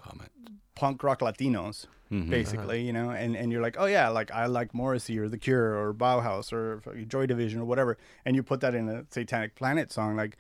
[0.74, 2.30] punk rock Latinos mm-hmm.
[2.30, 2.86] basically uh-huh.
[2.86, 5.78] you know and and you're like oh yeah like I like Morrissey or The Cure
[5.78, 9.93] or Bauhaus or Joy Division or whatever and you put that in a Satanic Planet
[9.93, 10.38] song like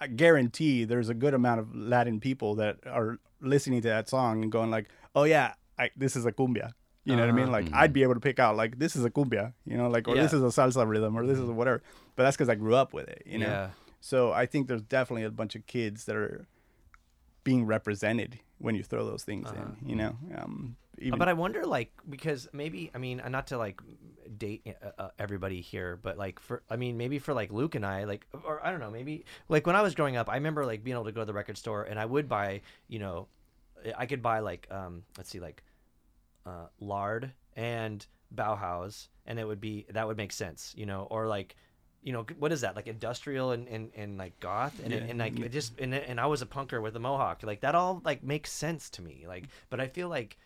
[0.00, 4.42] I guarantee there's a good amount of Latin people that are listening to that song
[4.42, 6.72] and going like, "Oh yeah, I, this is a cumbia."
[7.04, 7.44] You know what I mean?
[7.44, 7.52] Uh-huh.
[7.52, 7.74] Like mm-hmm.
[7.76, 10.14] I'd be able to pick out like this is a cumbia, you know, like or
[10.14, 11.56] this is a salsa rhythm or this is mm-hmm.
[11.56, 11.82] whatever.
[12.20, 13.46] But that's because I grew up with it, you know.
[13.46, 13.70] Yeah.
[14.02, 16.46] So I think there's definitely a bunch of kids that are
[17.44, 20.18] being represented when you throw those things in, you know.
[20.36, 23.80] Um, even, but I wonder, like, because maybe I mean, uh, not to like
[24.36, 27.86] date uh, uh, everybody here, but like for I mean, maybe for like Luke and
[27.86, 30.66] I, like, or I don't know, maybe like when I was growing up, I remember
[30.66, 33.28] like being able to go to the record store and I would buy, you know,
[33.96, 35.62] I could buy like um, let's see, like,
[36.44, 41.26] uh, lard and Bauhaus, and it would be that would make sense, you know, or
[41.26, 41.56] like.
[42.02, 44.80] You know what is that like industrial and, and, and like goth?
[44.82, 47.42] And, and like it just and, and I was a punker with a mohawk.
[47.42, 49.24] Like that all like makes sense to me.
[49.28, 50.38] Like but I feel like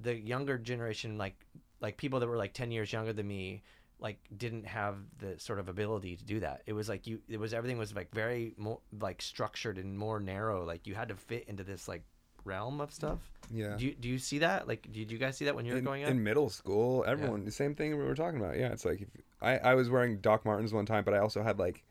[0.00, 1.36] the younger generation like
[1.80, 3.62] like people that were like 10 years younger than me
[4.02, 6.62] like didn't have the sort of ability to do that.
[6.66, 10.20] It was like you it was everything was like very more like structured and more
[10.20, 10.64] narrow.
[10.64, 12.04] Like you had to fit into this like
[12.44, 13.18] realm of stuff
[13.50, 13.76] Yeah.
[13.76, 15.78] do you, do you see that like did you guys see that when you were
[15.78, 18.56] in, growing up in middle school, everyone the same thing we were talking about.
[18.58, 19.08] Yeah, it's like if,
[19.40, 21.82] I I was wearing Doc Martens one time, but I also had like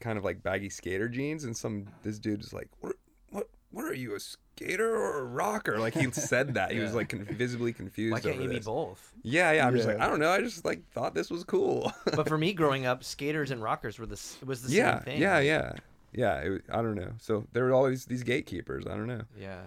[0.00, 2.96] kind of like baggy skater jeans, and some this dude was like, "What
[3.30, 6.94] what what are you a skater or a rocker?" Like he said that he was
[6.98, 8.12] like con- visibly confused.
[8.12, 9.66] why can't over you be both Yeah, yeah.
[9.66, 10.30] I'm just like I don't know.
[10.30, 11.92] I just like thought this was cool.
[12.16, 15.04] but for me growing up skaters and rockers were the it was the yeah, same
[15.04, 15.72] thing yeah, yeah,
[16.12, 16.36] yeah.
[16.38, 17.12] It, I don't know.
[17.18, 18.86] So there were always these gatekeepers.
[18.86, 19.22] I don't know.
[19.38, 19.62] yeah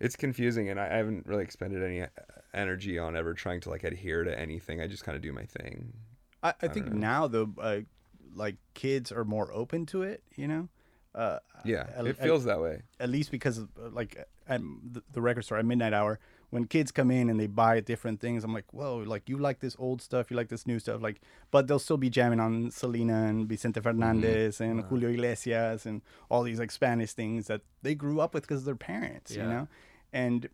[0.00, 2.06] It's confusing, and I, I haven't really expended any uh,
[2.54, 4.80] energy on ever trying to like adhere to anything.
[4.80, 5.92] I just kind of do my thing.
[6.42, 7.80] I, I think now the uh,
[8.34, 10.68] like kids are more open to it, you know.
[11.14, 12.82] Uh, Yeah, at- it at- feels that way.
[13.00, 14.16] at least because of uh, like
[14.48, 14.60] at
[14.92, 16.20] the, the record store at midnight hour
[16.50, 19.60] when kids come in and they buy different things i'm like whoa like you like
[19.60, 21.20] this old stuff you like this new stuff like
[21.50, 23.88] but they'll still be jamming on selena and vicente mm-hmm.
[23.88, 28.44] fernandez and julio iglesias and all these like spanish things that they grew up with
[28.44, 29.68] because of their parents you know?
[30.12, 30.48] And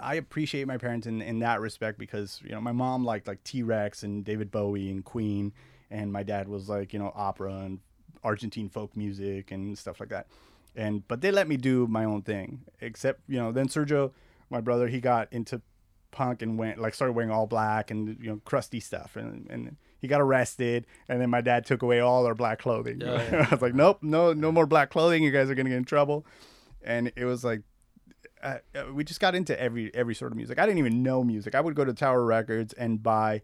[0.00, 3.42] I appreciate my parents in, in that respect because you know my mom liked like
[3.44, 5.52] T Rex and David Bowie and Queen,
[5.90, 7.80] and my dad was like you know opera and
[8.24, 10.26] Argentine folk music and stuff like that,
[10.74, 12.62] and but they let me do my own thing.
[12.80, 14.12] Except you know then Sergio,
[14.50, 15.62] my brother, he got into
[16.10, 19.76] punk and went like started wearing all black and you know crusty stuff and and
[20.00, 23.00] he got arrested and then my dad took away all our black clothing.
[23.00, 23.46] Yeah.
[23.50, 25.84] I was like nope no no more black clothing you guys are gonna get in
[25.84, 26.26] trouble,
[26.82, 27.62] and it was like
[28.42, 30.58] uh, uh, we just got into every every sort of music.
[30.58, 31.54] I didn't even know music.
[31.54, 33.42] I would go to Tower Records and buy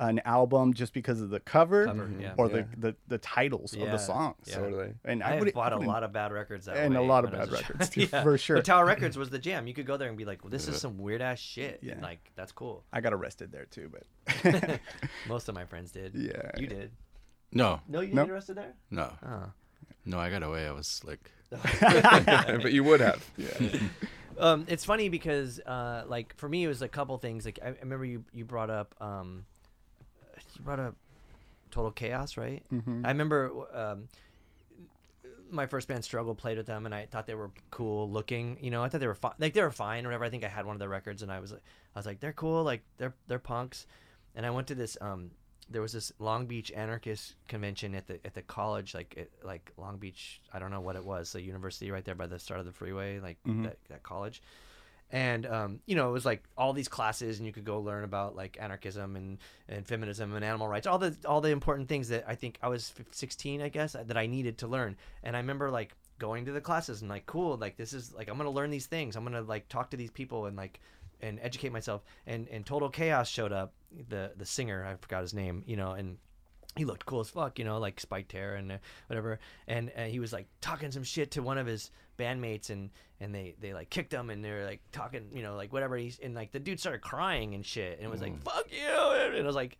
[0.00, 2.34] an album just because of the cover, Cover, yeah.
[2.36, 2.62] or Yeah.
[2.78, 4.36] the, the the titles of the songs.
[4.46, 4.54] Yeah.
[4.58, 4.94] Totally.
[5.04, 7.32] And I, I, would bought a lot of bad records that and a lot of
[7.32, 8.56] when I was bad records, too, for sure.
[8.56, 9.66] But Tower Records was the jam.
[9.66, 11.92] You could go there and be like, well, "This is some weird ass shit." Yeah.
[11.94, 12.84] And like that's cool.
[12.92, 14.80] I got arrested there too, but
[15.28, 16.14] Most of my friends did.
[16.14, 16.68] Yeah, you yeah.
[16.68, 16.90] did.
[17.52, 18.22] No, No, you No.
[18.22, 18.74] didn't get arrested there.
[18.90, 19.50] no, Oh.
[20.04, 20.18] no.
[20.18, 20.66] I got away.
[20.66, 21.30] I was slick.
[21.50, 23.28] but you would have.
[24.38, 27.44] Um, it's funny because uh, like for me, it was a couple things.
[27.44, 29.44] Like I, I remember you you brought up um,
[30.56, 30.94] you brought up
[31.70, 32.62] Total Chaos, right?
[32.72, 33.04] Mm-hmm.
[33.04, 34.08] I remember um,
[35.50, 38.58] my first band Struggle played with them, and I thought they were cool looking.
[38.60, 39.34] You know, I thought they were fine.
[39.38, 40.24] Like they were fine or whatever.
[40.24, 41.62] I think I had one of their records, and I was like,
[41.94, 42.62] I was like, they're cool.
[42.62, 43.86] Like they're they're punks.
[44.34, 45.30] And I went to this um,
[45.70, 49.72] there was this Long Beach anarchist convention at the at the college, like at, like
[49.76, 50.40] Long Beach.
[50.52, 52.72] I don't know what it was, the university right there by the start of the
[52.72, 54.42] freeway, like that, that college.
[55.10, 58.04] And um, you know it was like all these classes and you could go learn
[58.04, 59.38] about like anarchism and,
[59.68, 62.68] and feminism and animal rights all the all the important things that i think i
[62.68, 64.96] was 16 i guess that i needed to learn.
[65.22, 68.28] And i remember like going to the classes and like cool like this is like
[68.28, 69.16] i'm gonna learn these things.
[69.16, 70.80] I'm gonna like talk to these people and like
[71.20, 72.02] and educate myself.
[72.26, 73.72] And and total chaos showed up
[74.08, 76.18] the the singer i forgot his name you know and
[76.76, 79.38] he looked cool as fuck, you know, like spiked hair and uh, whatever.
[79.66, 82.90] And uh, he was like talking some shit to one of his bandmates, and
[83.20, 85.96] and they they like kicked him, and they're like talking, you know, like whatever.
[85.96, 88.86] He's and like the dude started crying and shit, and it was like fuck you,
[89.36, 89.78] and I was like,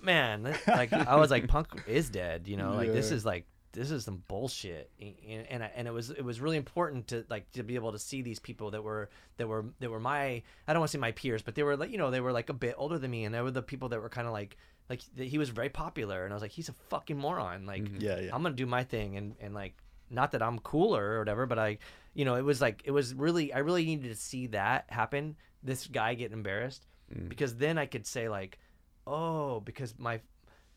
[0.00, 3.46] man, that- like I was like, punk is dead, you know, like this is like
[3.72, 7.24] this is some bullshit and and, I- and it was it was really important to
[7.28, 10.42] like to be able to see these people that were that were that were my
[10.66, 12.32] I don't want to say my peers but they were like you know they were
[12.32, 14.32] like a bit older than me and they were the people that were kind of
[14.32, 14.56] like
[14.88, 17.66] like th- he was very popular and I was like he's a fucking moron.
[17.66, 18.00] Like mm-hmm.
[18.00, 18.30] Yeah, yeah.
[18.34, 19.74] I'm gonna do my thing and and like
[20.10, 21.78] not that I'm cooler or whatever but I
[22.14, 25.36] you know it was like it was really I really needed to see that happen
[25.62, 27.28] this guy get embarrassed mm.
[27.28, 28.58] because then I could say like
[29.06, 30.20] oh because my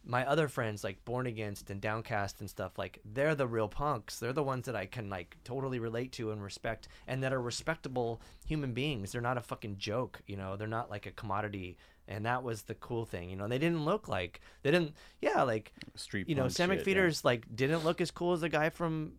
[0.05, 4.20] my other friends like born against and downcast and stuff like they're the real punks.
[4.20, 7.41] They're the ones that i can like totally relate to and respect and that are
[7.41, 9.12] respectable human beings.
[9.12, 10.55] They're not a fucking joke you know?
[10.55, 11.78] They're not like a commodity
[12.10, 15.43] and that was the cool thing you know they didn't look like they didn't yeah
[15.43, 17.12] like Street you know sam shit, yeah.
[17.24, 19.14] like didn't look as cool as the guy from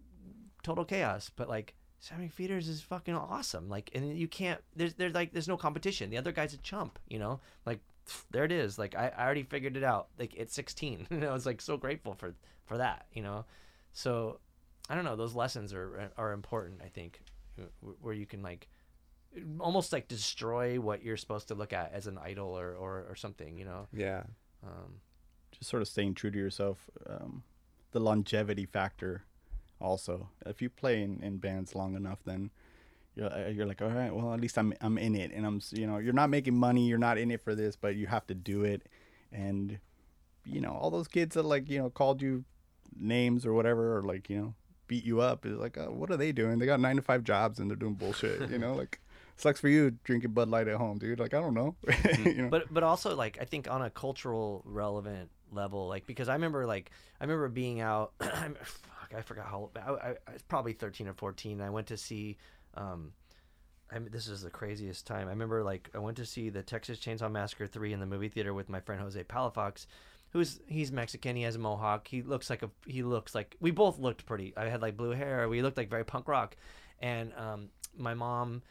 [0.63, 5.15] total chaos but like sam mcpheeters is fucking awesome like and you can't there's there's
[5.15, 6.11] like there's no competition.
[6.11, 7.41] The other guy's a chump you know?
[7.65, 7.81] Like
[8.33, 8.79] there it is.
[8.79, 10.09] Like i, I already figured it out.
[10.19, 12.35] Like at 16 and i was like so grateful for
[12.67, 13.45] for that you know?
[13.93, 14.41] So
[14.89, 17.23] i don't know those lessons are are important i think
[18.01, 18.69] where you can like
[19.61, 23.15] almost like destroy what you're supposed to look at as an idol or or, or
[23.15, 24.25] something you know Yeah.
[24.65, 25.01] um
[25.53, 26.89] just sort of staying true to yourself.
[27.09, 27.43] Um,
[27.93, 29.25] the longevity factor,
[29.81, 30.29] also.
[30.47, 32.51] If you play in, in bands long enough, then
[33.17, 35.61] you're uh, you're like, all right, well, at least I'm I'm in it, and I'm
[35.73, 38.27] you know you're not making money, you're not in it for this, but you have
[38.29, 38.87] to do it,
[39.33, 39.79] and
[40.45, 42.45] you know all those kids that like you know called you
[42.97, 44.55] names or whatever, or like you know
[44.87, 46.59] beat you up is like, oh, what are they doing?
[46.61, 49.01] They got nine to five jobs and they're doing bullshit, you know, like.
[49.41, 51.19] Sucks for you drinking Bud Light at home, dude.
[51.19, 51.75] Like I don't know,
[52.25, 52.49] you know.
[52.49, 56.67] but but also like I think on a cultural relevant level, like because I remember
[56.67, 58.13] like I remember being out.
[58.21, 59.71] I'm- fuck, I forgot how.
[59.77, 61.61] I, I, I was probably thirteen or fourteen.
[61.61, 62.37] I went to see.
[62.75, 63.13] Um,
[63.93, 65.27] I mean, this is the craziest time.
[65.27, 68.29] I remember like I went to see the Texas Chainsaw Massacre three in the movie
[68.29, 69.87] theater with my friend Jose Palafox.
[70.33, 71.35] Who's he's Mexican?
[71.35, 72.07] He has a mohawk.
[72.07, 74.53] He looks like a he looks like we both looked pretty.
[74.57, 75.49] I had like blue hair.
[75.49, 76.57] We looked like very punk rock,
[77.01, 78.63] and um, my mom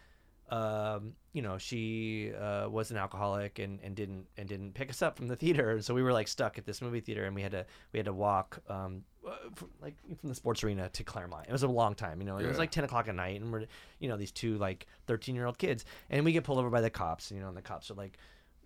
[0.52, 5.02] um, you know, she uh, was an alcoholic and, and didn't and didn't pick us
[5.02, 7.36] up from the theater, and so we were like stuck at this movie theater, and
[7.36, 10.90] we had to we had to walk um, uh, from, like from the sports arena
[10.90, 11.46] to Claremont.
[11.48, 12.38] It was a long time, you know.
[12.38, 13.66] It was like ten o'clock at night, and we're
[14.00, 16.82] you know these two like thirteen year old kids, and we get pulled over by
[16.82, 18.18] the cops, you know, and the cops are like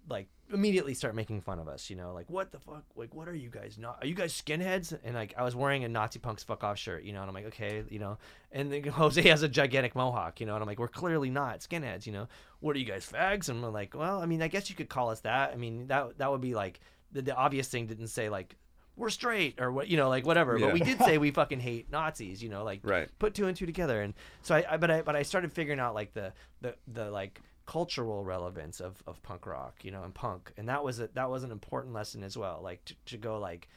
[0.10, 3.28] like immediately start making fun of us, you know, like what the fuck, like what
[3.28, 3.98] are you guys not?
[4.02, 4.98] Are you guys skinheads?
[5.04, 7.34] And like I was wearing a Nazi punks fuck off shirt, you know, and I'm
[7.34, 8.18] like okay, you know,
[8.52, 11.60] and then Jose has a gigantic mohawk, you know, and I'm like we're clearly not
[11.60, 12.28] skinheads, you know.
[12.60, 13.50] What are you guys fags?
[13.50, 15.52] And I'm like, well, I mean, I guess you could call us that.
[15.52, 16.80] I mean, that that would be like
[17.12, 18.56] the, the obvious thing didn't say like
[18.96, 20.60] we're straight or what, you know, like whatever.
[20.60, 23.10] But we did say we fucking hate Nazis, you know, like Right.
[23.18, 25.80] put two and two together and so I, I but I but I started figuring
[25.80, 26.32] out like the
[26.62, 30.52] the the like cultural relevance of, of punk rock you know and punk.
[30.58, 33.40] And that was a that was an important lesson as well like to, to go
[33.40, 33.68] like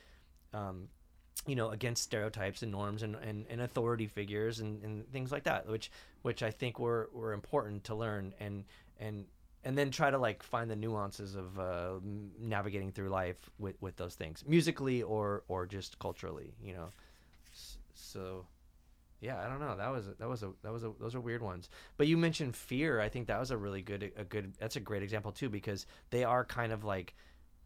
[0.52, 0.88] um
[1.46, 5.44] you know against stereotypes and norms and, and, and authority figures and, and things like
[5.44, 5.90] that which
[6.22, 8.64] which I think were were important to learn and
[8.98, 9.26] and
[9.64, 11.94] and then try to like find the nuances of uh,
[12.38, 16.88] navigating through life with, with those things musically or or just culturally you know.
[17.94, 18.46] So
[19.20, 19.76] yeah i don't know.
[19.76, 21.68] That was a, that was a that was a those are weird ones.
[21.96, 23.00] But you mentioned fear.
[23.00, 25.86] I think that was a really good a good that's a great example too because
[26.10, 27.14] they are kind of like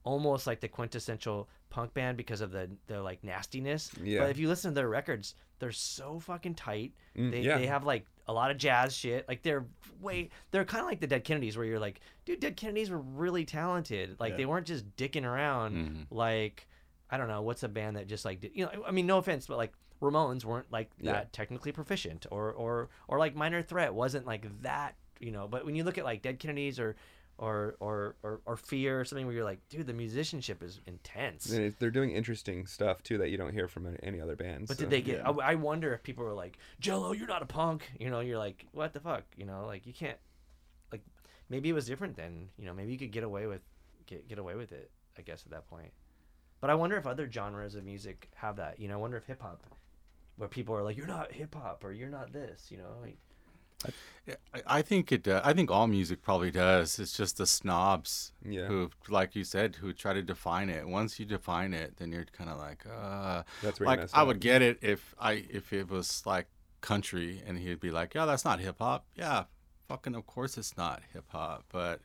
[0.03, 3.91] almost like the quintessential punk band because of the the like nastiness.
[4.03, 4.21] Yeah.
[4.21, 6.95] but if you listen to their records they're so fucking tight.
[7.17, 7.59] Mm, they, yeah.
[7.59, 9.29] they have like a lot of jazz shit.
[9.29, 9.67] Like they're
[10.01, 12.99] way they're kind of like the dead kennedys where you're like dude dead kennedys were
[13.01, 14.17] really talented.
[14.19, 14.37] Like Yeah.
[14.39, 16.67] they weren't just dicking around like
[17.11, 19.19] I don't know what's a band that just like did, you know I mean no
[19.19, 21.25] offense but like Ramones weren't like that Yeah.
[21.33, 25.75] technically proficient or or or like Minor Threat wasn't like that you know but when
[25.75, 26.97] you look at like Dead Kennedys or
[27.39, 31.51] or or or, or Fear or something where you're like dude the musicianship is intense
[31.53, 34.69] And they're doing interesting stuff too that you don't hear from any- other bands.
[34.69, 35.31] but so, did they get yeah.
[35.31, 38.39] I, I wonder if people were like Jello you're not a punk you know you're
[38.39, 40.19] like what the fuck you know like you can't
[40.93, 41.03] like
[41.49, 43.61] maybe it was different then you know maybe you could get away with
[44.07, 45.93] get get away with it I guess at that point
[46.61, 48.79] but I wonder if other genres of music have that.
[48.79, 49.63] You know, I wonder if hip hop,
[50.41, 52.97] where people are like, "You're not hip hop," or "You're not this," you know.
[53.03, 53.19] Like,
[54.55, 55.27] I- I think it.
[55.27, 56.99] Uh, I think all music probably does.
[56.99, 58.67] It's just the snobs Yeah.
[58.67, 60.87] who, like you said, who try to define it.
[60.87, 64.21] Once you define it, then you're kind of like, uh, That's where you like I
[64.21, 64.27] up.
[64.27, 66.47] would get it if I if it was like
[66.83, 69.07] country and he'd be like, yeah, that's not hip hop.
[69.15, 69.45] Yeah,
[69.89, 71.65] fucking of course it's not hip hop.
[71.71, 72.01] But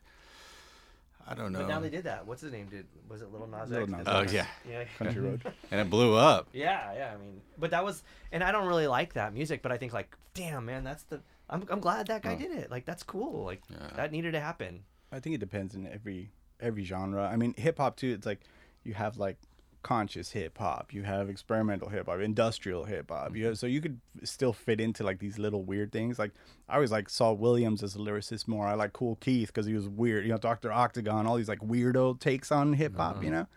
[1.27, 1.59] I don't know.
[1.59, 2.25] But now they did that.
[2.27, 2.67] What's his name?
[2.67, 3.91] Did was it Little Nas Lil X?
[3.91, 4.83] Nas Is Oh it- yeah, yeah.
[4.97, 5.41] Country Road.
[5.71, 6.47] and it blew up.
[6.53, 7.13] Yeah, yeah.
[7.13, 9.91] I mean, but that was, and I don't really like that music, but I think
[9.93, 11.21] like, damn, man, that's the.
[11.49, 12.37] I'm, I'm glad that guy Oh.
[12.37, 12.71] did it.
[12.71, 13.43] Like, that's cool.
[13.45, 13.77] Like, Yeah.
[13.95, 14.83] that needed to happen.
[15.11, 17.27] I think it depends in every every genre.
[17.27, 18.11] I mean, hip hop too.
[18.13, 18.41] It's like
[18.83, 19.37] you have like
[19.85, 23.35] conscious hip hop, you have experimental hip hop, industrial hip hop.
[23.35, 23.49] You mm-hmm.
[23.49, 26.17] have, so you could still fit into like these little weird things.
[26.17, 26.31] Like
[26.67, 28.65] I always like Saul Williams as a lyricist more.
[28.65, 30.25] I like Kool Keith because he was weird.
[30.25, 33.21] You know, Doctor Octagon, all these like weirdo takes on hip hop.
[33.21, 33.41] You uh-huh.
[33.41, 33.47] know,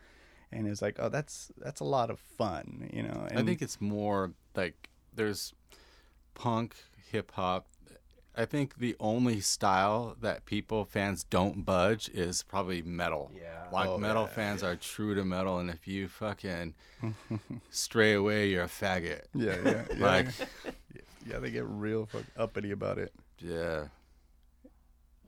[0.53, 2.91] and it's like, oh, that's that's a lot of fun.
[2.93, 5.55] You know, and I think it's more like there's
[6.35, 6.76] punk,
[7.11, 7.68] hip hop.
[8.39, 13.32] I think the only style that people fans don't budge is probably metal.
[13.34, 13.66] Yeah.
[13.72, 14.34] Like Oh, metal yeah.
[14.34, 16.74] fans are true to metal, and if you fucking
[17.70, 19.22] stray away, you're a faggot.
[19.34, 20.07] yeah, yeah, yeah.
[20.07, 20.26] Like,
[21.26, 23.12] yeah, they get real fuck uppity about it.
[23.41, 23.89] yeah,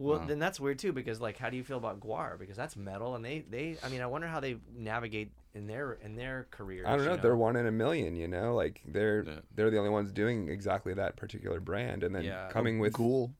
[0.00, 0.26] Well, Wow.
[0.26, 2.38] then that's weird too, because like, how do you feel about Gwar?
[2.38, 5.92] Because that's metal, and they, they, I mean, I wonder how they navigate in their
[6.02, 6.86] in their careers.
[6.88, 7.14] I don't know.
[7.16, 8.16] you They're one in a million.
[8.16, 9.40] You know, like they're Yeah.
[9.54, 12.48] they're the only ones doing exactly that particular brand, and then Yeah.
[12.50, 13.32] coming with Ghoul.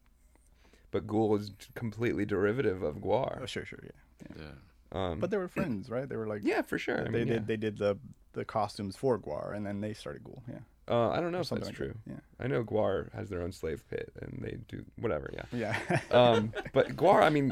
[0.91, 3.39] But Ghoul is completely derivative of Gwar.
[3.43, 4.37] Oh, sure, sure, yeah.
[4.39, 4.45] yeah.
[4.93, 6.09] Um, But they were friends, right?
[6.09, 7.01] They were like, yeah, for sure.
[7.01, 7.97] I they mean, did they did the
[8.33, 10.43] the costumes for Gwar, and then they started Ghoul.
[10.49, 10.59] Yeah,
[10.91, 11.95] Uh, I don't know Or if that's like true.
[12.09, 15.31] that, I know Gwar has their own slave pit, and they do whatever.
[15.33, 15.43] Yeah.
[15.53, 16.01] yeah, yeah.
[16.11, 17.51] Um, but Gwar, I mean,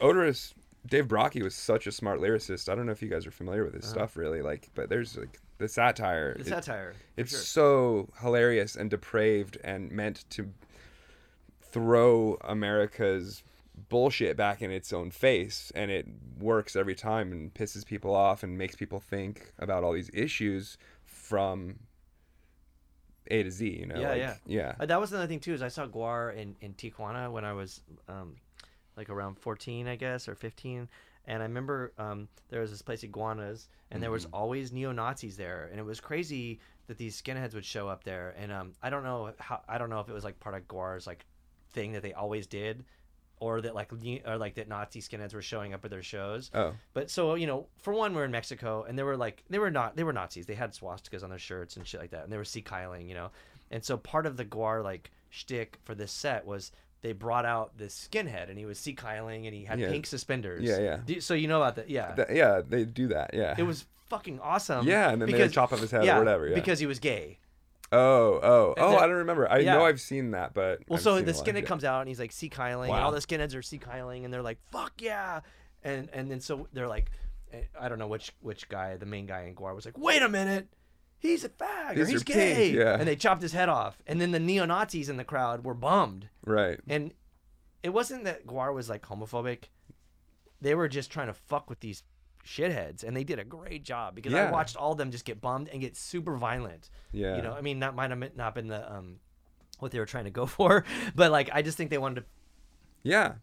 [0.00, 0.54] Oderus,
[0.86, 2.68] Dave Brockie was such a smart lyricist.
[2.68, 4.42] I don't know if you guys are familiar with his stuff, really.
[4.42, 6.34] Like, but there's like the satire.
[6.34, 6.94] The it- satire.
[7.16, 7.38] it's sure.
[7.40, 10.50] so hilarious and depraved and meant to
[11.62, 13.42] throw America's
[13.88, 16.06] bullshit back in its own face and it
[16.38, 20.76] works every time and pisses people off and makes people think about all these issues
[21.04, 21.78] from
[23.30, 24.00] A to Z, you know.
[24.00, 24.34] Yeah, like, yeah.
[24.46, 24.74] Yeah.
[24.80, 25.54] Uh, that was another thing too.
[25.54, 28.36] Is I saw Gwar in in Tijuana when I was um,
[28.96, 30.88] like around fourteen, I guess, or fifteen.
[31.26, 34.34] And I remember um, there was this place Iguanas, and there was Mm-hmm.
[34.34, 36.58] always neo Nazis there, and it was crazy
[36.88, 38.34] that these skinheads would show up there.
[38.38, 40.66] And um, I don't know how I don't know if it was like part of
[40.66, 41.24] Gwar's like
[41.72, 42.84] thing that they always did,
[43.40, 43.90] or that like
[44.26, 46.50] or like that Nazi skinheads were showing up at their shows.
[46.54, 46.74] Oh.
[46.94, 49.70] But so you know, for one, we're in Mexico, and they were like they were
[49.70, 50.46] not they were Nazis.
[50.46, 53.08] They had swastikas on their shirts and shit like that, and they were sieg heiling,
[53.08, 53.30] you know.
[53.70, 56.70] And so part of the Gwar like shtick for this set was
[57.02, 59.88] they brought out this skinhead, and he was sieg heiling, and he had Yeah.
[59.90, 60.62] pink suspenders.
[60.62, 60.98] Yeah, yeah.
[61.04, 61.88] Do- so you know about that?
[61.88, 62.14] Yeah.
[62.14, 63.30] Th- yeah, they do that.
[63.32, 63.54] Yeah.
[63.56, 64.86] it was fucking awesome.
[64.86, 66.54] Yeah, and then they chop off his head or yeah, whatever, yeah.
[66.54, 67.38] because he was gay.
[67.92, 68.96] Oh, oh, And oh!
[68.98, 69.50] I don't remember.
[69.50, 69.74] I Yeah.
[69.74, 72.30] know I've seen that, but Well, I've so the skinhead comes out and he's like
[72.32, 75.40] sieg heiling, and all the skinheads are sieg heiling, and they're like, "Fuck yeah!"
[75.82, 77.10] And and then so they're like,
[77.52, 80.22] eh, I don't know which which guy, the main guy in Gwar, was like, "Wait
[80.22, 80.68] a minute,
[81.18, 82.96] he's a fag or he's gay," yeah.
[82.98, 84.00] and they chopped his head off.
[84.06, 86.78] And then the neo Nazis in the crowd were bummed, Right.
[86.86, 87.12] and
[87.82, 89.64] it wasn't that Gwar was like homophobic;
[90.60, 92.04] they were just trying to fuck with these
[92.44, 95.40] shitheads, and they did a great job because I watched all of them just get
[95.40, 96.90] bummed and get super violent.
[97.12, 97.36] Yeah.
[97.36, 99.16] You know, I mean, that might have not been the um
[99.78, 100.84] what they were trying to go for,
[101.14, 102.26] but like I just think they wanted to.
[103.02, 103.34] Yeah.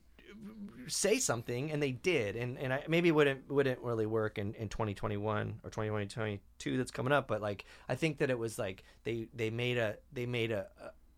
[0.88, 4.54] say something, and they did, and and I, maybe it wouldn't wouldn't really work in
[4.54, 8.84] in 2021 or 2022 that's coming up, but like I think that it was like
[9.04, 10.68] they they made a they made a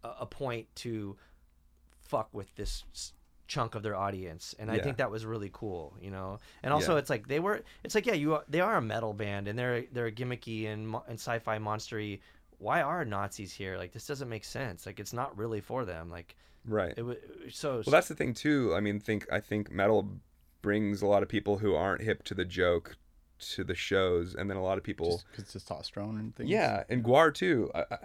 [0.04, 1.18] a, a point to
[2.02, 2.84] fuck with this
[3.56, 4.84] chunk of their audience and i Yeah.
[4.84, 7.00] think that was really cool you know and also Yeah.
[7.00, 9.58] it's like they were it's like yeah you are, they are a metal band and
[9.60, 12.20] they're they're gimmicky and and sci-fi monstery
[12.60, 16.10] why are nazis here like this doesn't make sense like it's not really for them
[16.10, 16.36] like
[16.66, 16.94] Right.
[16.96, 17.18] it was
[17.50, 18.74] so Well, that's the thing too.
[18.76, 20.02] I mean, think I think metal
[20.62, 22.98] brings a lot of people who aren't hip to the joke
[23.56, 25.10] to the shows, and then a lot of people.
[25.12, 26.50] Just because testosterone and things.
[26.50, 27.72] yeah, and Gwar too.
[27.74, 27.98] I, I,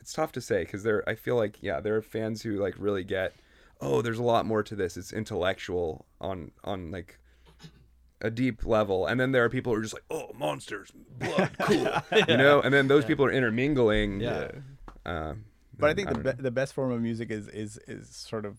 [0.00, 1.02] it's tough to say because there.
[1.08, 3.32] I feel like yeah, there are fans who like really get.
[3.80, 4.96] Oh, there's a lot more to this.
[4.96, 7.18] It's intellectual on on like
[8.22, 11.50] a deep level, and then there are people who are just like, oh, monsters, blood,
[11.60, 11.86] cool,
[12.28, 12.60] you know.
[12.62, 14.20] And then those people are intermingling.
[14.20, 14.50] Yeah.
[15.04, 15.34] Uh,
[15.78, 18.56] But I think the be- the best form of music is is is sort of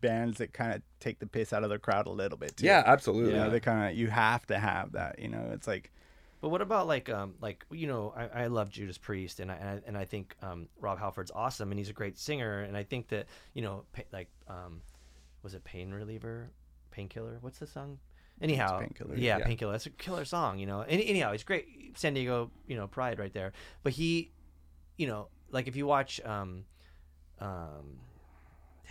[0.00, 2.56] bands that kind of take the piss out of the crowd a little bit.
[2.56, 2.66] Too.
[2.66, 3.32] yeah, absolutely.
[3.32, 5.18] You know, they kind of you have to have that.
[5.18, 5.90] You know, it's like
[6.42, 9.54] But what about like um like you know I, I love Judas Priest and I,
[9.54, 12.76] and I and I think um Rob Halford's awesome and he's a great singer and
[12.76, 14.82] I think that you know pa- like um
[15.44, 16.50] was it Pain Reliever?
[16.90, 17.38] Painkiller?
[17.40, 17.98] What's the song?
[18.40, 19.46] Anyhow Painkiller, yeah, yeah.
[19.46, 19.72] Painkiller.
[19.72, 20.80] That's a killer song you know?
[20.80, 23.52] Any, anyhow it's great San Diego you know pride right there.
[23.84, 24.32] But he
[24.96, 26.64] you know like if you watch um
[27.38, 28.00] um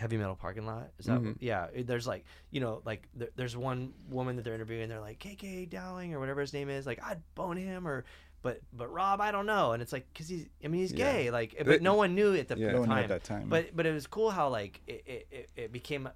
[0.02, 0.90] heavy metal parking lot.
[0.98, 1.36] Is that Mhm.
[1.40, 1.68] yeah?
[1.74, 4.88] There's like you know like there, there's one woman that they're interviewing.
[4.88, 6.84] They're like KK Dowling or whatever his name is.
[6.86, 8.04] Like I'd bone him or.
[8.42, 11.12] But but Rob, I don't know, and it's like because he's I mean he's Yeah.
[11.12, 12.72] gay, like but They- no one knew at the Yeah.
[12.72, 13.04] No time.
[13.04, 13.48] at that time.
[13.48, 16.08] But but it was cool how like it it, it, it became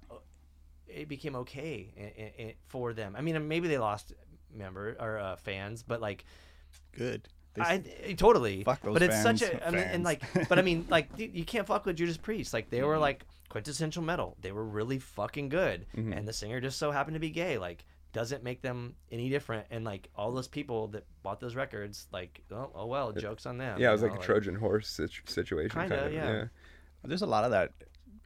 [0.87, 3.15] it became okay for them.
[3.17, 4.11] I mean maybe they lost
[4.53, 6.25] member or uh, fans, but like
[6.91, 7.29] good.
[7.57, 8.63] I, I- totally.
[8.65, 9.61] Fuck those but it's such fans.
[9.61, 12.53] a I mean and like but I mean like you can't fuck with Judas Priest.
[12.53, 13.23] Like they were like
[13.57, 14.37] quintessential metal.
[14.39, 16.13] They were really fucking good, mm-hmm.
[16.13, 17.57] and the singer just so happened to be gay.
[17.57, 19.65] Like doesn't make them any different.
[19.71, 23.57] And like all those people that bought those records, like oh, oh well, jokes on
[23.57, 23.79] them.
[23.79, 25.79] Yeah, it you was like know, a Trojan horse situ- situation.
[25.79, 26.31] Kinda, kind of, yeah.
[26.31, 26.43] yeah.
[27.03, 27.73] There's a lot of that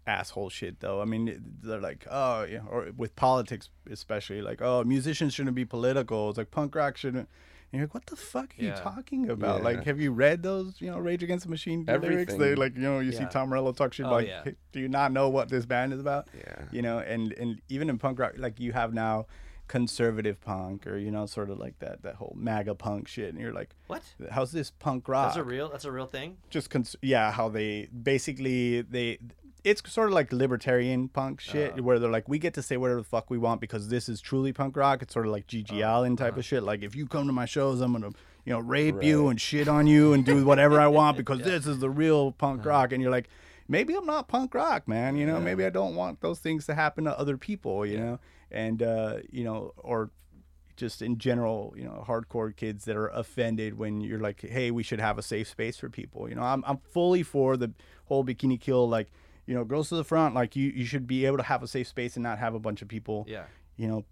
[0.06, 1.02] asshole shit though.
[1.02, 5.66] I mean, they're like, oh, yeah, or with politics especially, like, oh, musicians shouldn't be
[5.66, 6.30] political.
[6.30, 7.30] It's like punk rock shouldn't.
[7.72, 8.76] And you're like, what the fuck are Yeah.
[8.76, 9.60] you talking about?
[9.60, 9.64] Yeah.
[9.64, 12.06] Like, have you read those, you know, Rage Against the Machine lyrics?
[12.06, 12.38] Everything.
[12.40, 14.44] They like, you know, you see Tom Morello talk shit Oh, like, yeah.
[14.44, 16.28] "Hey, do you not know what this band is about?
[16.38, 16.64] Yeah.
[16.72, 19.26] You know, and and even in punk rock, like you have now
[19.70, 23.40] conservative punk or you know, sort of like that that whole MAGA punk shit, and
[23.40, 24.04] you're like, What?
[24.30, 25.28] how's this punk rock?
[25.28, 25.70] That's a real.
[25.70, 26.38] That's a real thing.
[26.50, 29.20] just cons- yeah how they basically they
[29.64, 31.84] it's sort of like libertarian punk shit Uh.
[31.84, 34.22] where they're like we get to say whatever the fuck we want because this is
[34.22, 35.02] truly punk rock.
[35.02, 36.64] It's sort of like gg Uh, allin type of shit.
[36.64, 38.10] Like if you come to my shows i'm gonna
[38.46, 41.68] you know rape you and shit on you and do whatever i want because this
[41.68, 42.32] is the real Uh-huh.
[42.38, 42.92] punk rock.
[42.92, 43.30] And you're like
[43.68, 45.16] maybe i'm not punk rock man.
[45.16, 48.20] You know maybe i don't want those things to happen to other people you know?
[48.52, 50.10] And uh you know or
[50.78, 54.82] just in general, you know, hardcore kids that are offended when you're like, hey, we
[54.82, 56.28] should have a safe space for people.
[56.28, 57.72] You know, I'm, I'm fully for the
[58.06, 59.12] whole bikini kill, like,
[59.46, 60.36] you know, girls to the front.
[60.36, 62.60] Like, you, you should be able to have a safe space and not have a
[62.60, 63.46] bunch of people, Yeah.
[63.76, 64.06] you know,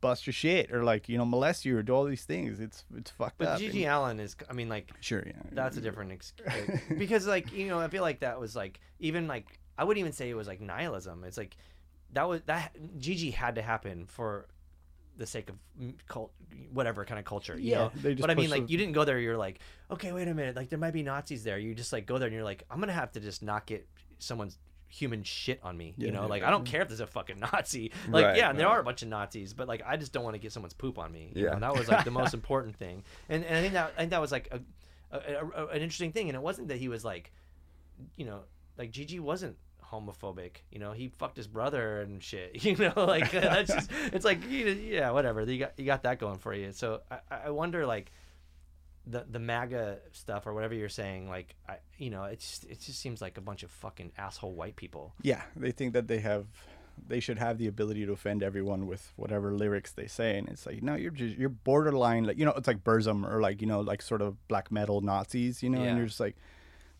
[0.00, 2.60] bust your shit or like, you know, molest you or do all these things.
[2.60, 3.54] It's it's fucked But up.
[3.54, 4.36] But Gigi and- Allin is.
[4.50, 5.32] I mean, like sure, yeah.
[5.52, 8.80] that's a different ex- like, because like you know I feel like that was like
[9.00, 11.24] even like I wouldn't even say it was like nihilism.
[11.24, 11.56] It's like
[12.12, 14.46] that was that Gigi had to happen for
[15.16, 15.56] the sake of
[16.06, 16.32] cult
[16.72, 18.78] whatever kind of culture you Yeah, know they just but i mean like the- you
[18.78, 19.58] didn't go there you're like
[19.90, 22.28] okay wait a minute like there might be nazis there you just like go there
[22.28, 23.86] and you're like i'm gonna have to just not get
[24.18, 24.56] someone's
[24.94, 26.20] human shit on me you know?
[26.22, 27.90] yeah, like i don't care if there's a fucking nazi.
[28.10, 28.74] Like Right, yeah and there right.
[28.76, 30.98] are a bunch of nazis but like i just don't want to get someone's poop
[30.98, 31.50] on me Yeah.
[31.54, 31.60] know?
[31.60, 33.02] that was like the most important thing.
[33.30, 34.60] And, and i think that i think that was like a,
[35.16, 37.32] a, a, an interesting thing and it wasn't that he was like
[38.16, 38.40] you know
[38.76, 39.56] like Gigi wasn't
[39.92, 40.92] homophobic you know?
[40.92, 42.92] He fucked his brother and shit you know?
[42.96, 45.42] Like that's just it's like yeah whatever.
[45.42, 46.72] You got you got that going for you.
[46.72, 48.10] So i i wonder like
[49.06, 52.78] the the maga stuff or whatever you're saying like i you know it just it
[52.80, 56.20] just seems like a bunch of fucking asshole white people Yeah, they think that they
[56.20, 56.46] have,
[57.08, 60.66] they should have the ability to offend everyone with whatever lyrics they say, and it's
[60.66, 63.66] like, no, you're just you're borderline, like you know, it's like Burzum or like you
[63.66, 65.88] know, like sort of black metal Nazis, you know, Yeah.
[65.88, 66.36] and you're just like,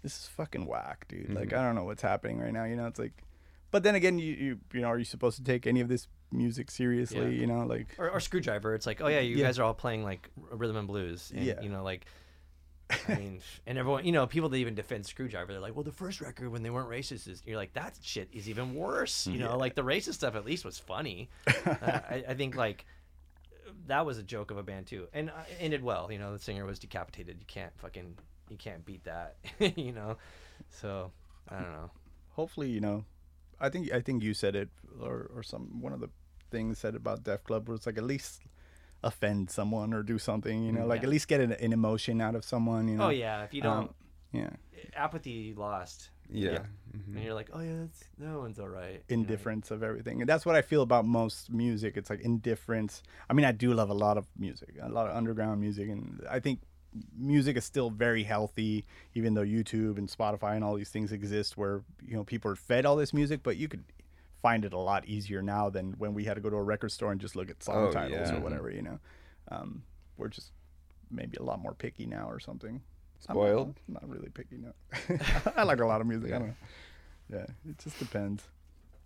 [0.03, 1.25] this is fucking whack, dude.
[1.27, 1.37] Mm-hmm.
[1.37, 2.87] Like I don't know what's happening right now, you know.
[2.87, 3.13] It's like,
[3.71, 6.09] but then again, you you you know, are you supposed to take any of this
[6.33, 7.19] music seriously?
[7.21, 7.41] Yeah.
[7.41, 9.47] You know, like or, or skrewdriver it's like oh yeah you Yeah.
[9.47, 11.61] guys are all playing like rhythm and blues and Yeah.
[11.61, 12.07] you know like
[13.09, 15.93] I mean, and everyone, you know, people that even defend Skrewdriver, they're like, well, the
[15.93, 19.27] first record when they weren't racist is, you're like, that shit is even worse.
[19.27, 21.31] You know, like the racist stuff at least was funny.
[21.47, 21.53] uh,
[21.83, 22.85] I, I think like
[23.87, 26.13] that was a joke of a band too, and uh, it ended well.
[26.13, 27.39] You know, the singer was decapitated.
[27.41, 28.15] You can't fucking,
[28.51, 29.37] you can't beat that.
[29.77, 30.19] you know,
[30.69, 31.13] so
[31.49, 31.91] I don't know.
[32.33, 33.07] hopefully, you know,
[33.59, 34.69] I think I think you said it,
[35.01, 36.11] or or some one of the
[36.53, 38.43] things said about Def Club was like at least
[39.03, 41.07] offend someone or do something, you know, like Yeah.
[41.09, 43.07] at least get an, an emotion out of someone, you know.
[43.07, 43.95] Oh yeah, if you don't Um,
[44.33, 44.51] yeah,
[44.95, 46.63] apathy lost, Yeah.
[47.15, 49.03] and you're like, oh yeah, that's, that one's all right.
[49.09, 49.23] you know?
[49.23, 51.97] indifference of everything, and that's what I feel about most music.
[51.97, 53.03] It's like indifference.
[53.29, 56.25] I mean, I do love a lot of music, a lot of underground music, and
[56.31, 56.61] I think
[57.19, 58.85] music is still very healthy,
[59.15, 62.57] even though YouTube and Spotify and all these things exist, where you know people are
[62.57, 63.85] fed all this music, but you could
[64.43, 66.91] find it a lot easier now than when we had to go to a record
[66.91, 68.37] store and just look at song Oh, titles yeah.
[68.37, 68.71] or whatever.
[68.71, 68.99] You know,
[69.51, 69.83] um,
[70.17, 70.51] we're just
[71.11, 72.81] maybe a lot more picky now or something.
[73.29, 73.75] I'm not- Spoiled?
[73.89, 74.73] I'm not, really picky now.
[75.57, 76.33] I like a lot of music.
[76.33, 76.55] I don't know.
[77.33, 78.43] Yeah, it just depends.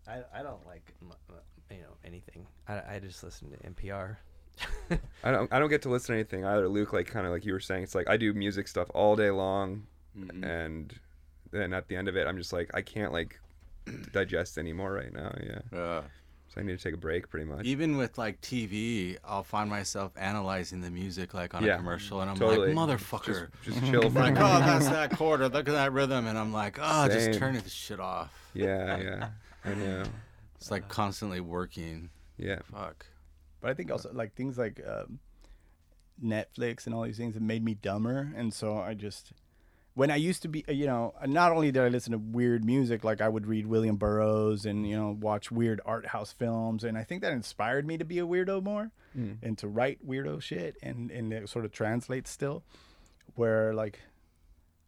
[0.09, 1.37] I, I don't like m- m-
[1.77, 2.47] you know anything.
[2.67, 4.17] I, I just listen to NPR.
[5.23, 6.67] I don't I don't get to listen to anything either.
[6.69, 9.17] Luke, like kind of like you were saying, it's like I do music stuff all
[9.17, 9.87] day long,
[10.19, 10.45] Mm-hmm.
[10.45, 10.95] and
[11.51, 13.39] then at the end of it, I'm just like I can't like
[14.13, 15.33] digest anymore right now.
[15.43, 16.03] Yeah, Uh,
[16.49, 17.65] so I need to take a break pretty much.
[17.65, 22.21] even with like TV, I'll find myself analyzing the music like on Yeah, a commercial,
[22.21, 22.73] and I'm totally.
[22.75, 23.49] like, motherfucker.
[23.63, 26.53] Just chill for like, oh, that's that chord, or look at that rhythm, and I'm
[26.53, 27.19] like, oh, Same.
[27.19, 28.33] just turn this shit off.
[28.55, 29.29] Yeah, yeah.
[29.65, 30.05] I know.
[30.57, 32.11] It's like constantly working.
[32.39, 32.61] Yeah.
[32.73, 33.07] Fuck.
[33.61, 35.19] But I think also like things like um,
[36.23, 39.33] Netflix and all these things have made me dumber, and so I just
[39.97, 42.65] when I used to be, uh, you know, not only did I listen to weird
[42.65, 46.85] music, like I would read William Burroughs and you know watch weird art house films,
[46.85, 48.91] and I think that inspired me to be a weirdo more
[49.43, 52.63] and to write weirdo shit, and and it sort of translates still,
[53.35, 54.01] where like.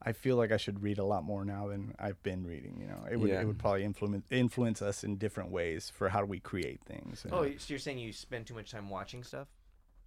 [0.01, 2.79] I feel like I should read a lot more now than I've been reading.
[2.81, 3.41] You know, it would Yeah.
[3.41, 7.25] it would probably influence influence us in different ways for how we create things.
[7.25, 9.49] And- Oh, so you're saying you spend too much time watching stuff?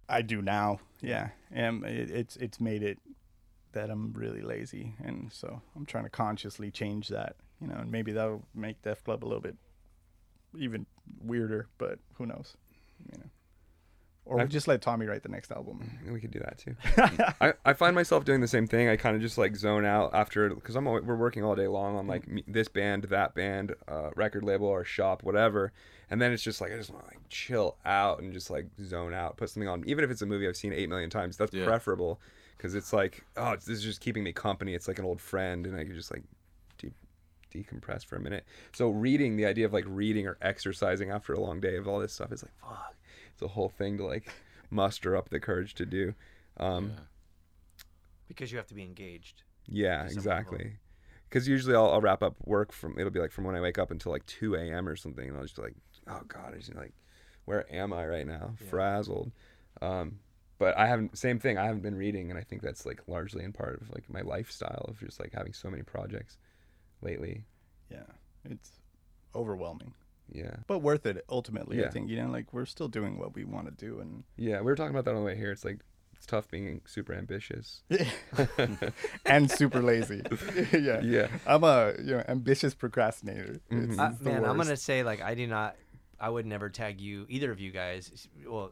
[0.08, 0.80] I do now.
[1.02, 3.00] Yeah, and it, it's it's made it
[3.72, 7.36] that I'm really lazy, and so I'm trying to consciously change that.
[7.60, 9.56] You know, and maybe that'll make Def Club a little bit
[10.58, 10.86] even
[11.22, 11.68] weirder.
[11.78, 12.56] But who knows?
[13.12, 13.24] You know,
[14.24, 15.98] or we'll just let Tommy write the next album.
[16.10, 16.76] We could do that too.
[17.40, 18.88] I, I find myself doing the same thing.
[18.88, 21.66] I kind of just like zone out after because I'm al- we're working all day
[21.68, 25.72] long on like me, this band, that band, uh, record label or shop, whatever.
[26.10, 28.66] And then it's just like I just want to like chill out and just like
[28.84, 31.36] zone out, put something on, even if it's a movie I've seen eight million times.
[31.36, 31.64] That's Yeah.
[31.64, 32.20] preferable
[32.62, 34.74] because it's like oh, this is just keeping me company.
[34.74, 36.22] It's like an old friend, and I can just like
[36.78, 36.92] de-
[37.52, 38.44] decompress for a minute.
[38.72, 41.98] So reading, the idea of like reading or exercising after a long day of all
[41.98, 42.94] this stuff is like fuck.
[43.32, 44.32] It's a whole thing to like
[44.70, 46.14] muster up the courage to do.
[46.58, 46.92] Um,
[48.28, 49.42] Because you have to be engaged.
[49.66, 50.76] yeah, exactly.
[51.28, 53.78] Because usually I'll, I'll wrap up work from it'll be like from when I wake
[53.78, 54.88] up until like two a.m.
[54.88, 55.74] or something, and I'll just be like,
[56.06, 56.92] oh god, I just like,
[57.44, 58.54] where am I right now?
[58.70, 59.32] Frazzled.
[59.80, 60.20] Um,
[60.62, 61.58] but I haven't same thing.
[61.58, 64.20] I haven't been reading, and I think that's like largely in part of like my
[64.20, 66.38] lifestyle of just like having so many projects
[67.00, 67.42] lately.
[67.90, 68.04] Yeah,
[68.44, 68.70] it's
[69.34, 69.92] overwhelming,
[70.32, 71.84] Yeah, but worth it ultimately.
[71.84, 74.58] I think you know, like we're still doing what we want to do, and yeah.
[74.58, 75.50] We were talking about that on the way here.
[75.50, 75.80] It's like
[76.14, 77.82] it's tough being super ambitious.
[79.26, 80.22] and super lazy.
[80.72, 81.26] yeah, Yeah.
[81.44, 83.58] I'm a you know ambitious procrastinator.
[83.68, 84.00] It's, mm-hmm.
[84.00, 85.74] I, it's the man, I'm gonna say like I do not.
[86.20, 88.28] I would never tag you either of you guys.
[88.46, 88.70] Well,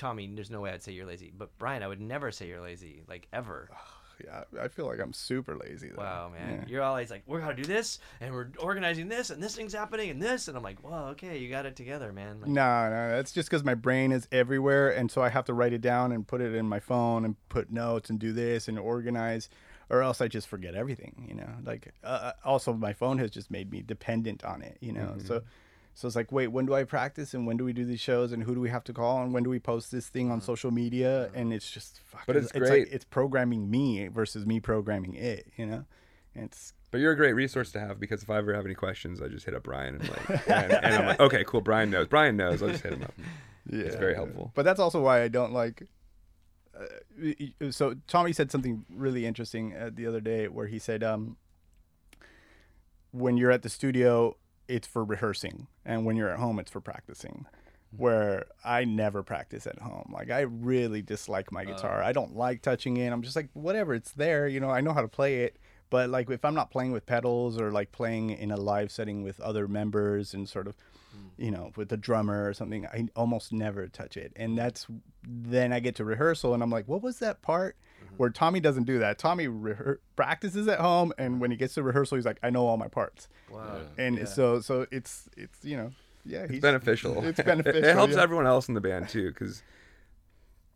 [0.00, 1.30] Tommy, there's no way I'd say you're lazy.
[1.36, 3.68] But Brian, I would never say you're lazy, like ever.
[4.24, 5.88] Yeah, I feel like I'm super lazy.
[5.88, 6.02] Though.
[6.02, 6.64] Wow, man, Yeah.
[6.68, 10.10] you're always like, we're gonna do this, and we're organizing this, and this thing's happening,
[10.10, 12.40] and this, and I'm like, well, okay, you got it together, man.
[12.40, 15.54] Like, No, no, that's just because my brain is everywhere, and so I have to
[15.54, 18.68] write it down and put it in my phone and put notes and do this
[18.68, 19.48] and organize,
[19.88, 21.26] or else I just forget everything.
[21.28, 24.76] You know, like uh, also my phone has just made me dependent on it.
[24.80, 25.42] You know, so
[26.00, 28.32] so it's like, wait, when do I practice and when do we do these shows
[28.32, 30.40] and who do we have to call and when do we post this thing on
[30.40, 31.28] social media?
[31.34, 32.70] And it's just, fuck, But it's great.
[32.70, 35.48] like it's programming me versus me programming it.
[35.56, 35.84] You know,
[36.34, 38.74] and it's But you're a great resource to have because if I ever have any
[38.74, 41.60] questions, I just hit up Brian and like, and, and I'm like, okay, cool.
[41.60, 42.06] Brian knows.
[42.06, 42.62] Brian knows.
[42.62, 43.12] I'll just hit him up.
[43.70, 44.52] Yeah, It's very helpful.
[44.54, 45.82] But that's also why I don't like.
[46.74, 51.36] Uh, so Tommy said something really interesting uh, the other day, where he said, um,
[53.10, 54.38] "When you're at the studio,
[54.70, 57.46] it's for rehearsing, and when you're at home, it's for practicing."
[57.96, 60.12] Where I never practice at home.
[60.14, 61.64] Like I really dislike my uh.
[61.64, 62.02] guitar.
[62.02, 63.12] I don't like touching it.
[63.12, 63.94] I'm just like whatever.
[63.94, 64.46] It's there.
[64.46, 64.70] You know.
[64.70, 65.56] I know how to play it.
[65.90, 69.24] But like if I'm not playing with pedals or like playing in a live setting
[69.24, 70.76] with other members and sort of
[71.12, 71.26] hmm.
[71.36, 74.32] you know, with the drummer or something, I almost never touch it.
[74.36, 74.86] And that's
[75.26, 77.76] then I get to rehearsal and I'm like, what was that part?
[78.10, 78.16] Mm-hmm.
[78.16, 79.18] Where Tommy doesn't do that.
[79.18, 82.66] Tommy rehe practices at home, and when he gets to rehearsal, he's like, I know
[82.66, 83.28] all my parts.
[83.50, 83.80] wow.
[83.98, 85.92] And so, so it's it's you know,
[86.24, 87.24] yeah, It's he's beneficial.
[87.24, 87.84] It's beneficial.
[87.84, 88.22] it helps yeah.
[88.22, 89.62] everyone else in the band too, because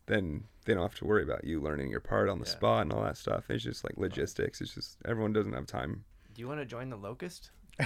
[0.07, 2.93] then they don't have to worry about you learning your part on the spot and
[2.93, 3.45] all that stuff.
[3.51, 4.61] It's just like logistics.
[4.61, 6.05] It's just everyone doesn't have time.
[6.35, 7.51] Do you want to join the Locust?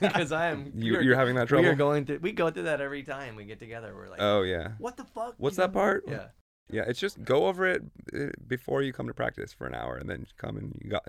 [0.00, 0.72] Because I am.
[0.74, 1.64] You, we're- you're having that trouble.
[1.64, 2.18] We are going through.
[2.18, 3.94] We go through that every time we get together.
[3.94, 4.72] We're like, oh yeah.
[4.78, 5.34] what the fuck?
[5.38, 5.80] What's You that know?
[5.80, 6.04] part?
[6.06, 6.24] Yeah.
[6.72, 7.82] Yeah, it's just go over it
[8.14, 11.04] uh, before you come to practice for an hour, and then come and you got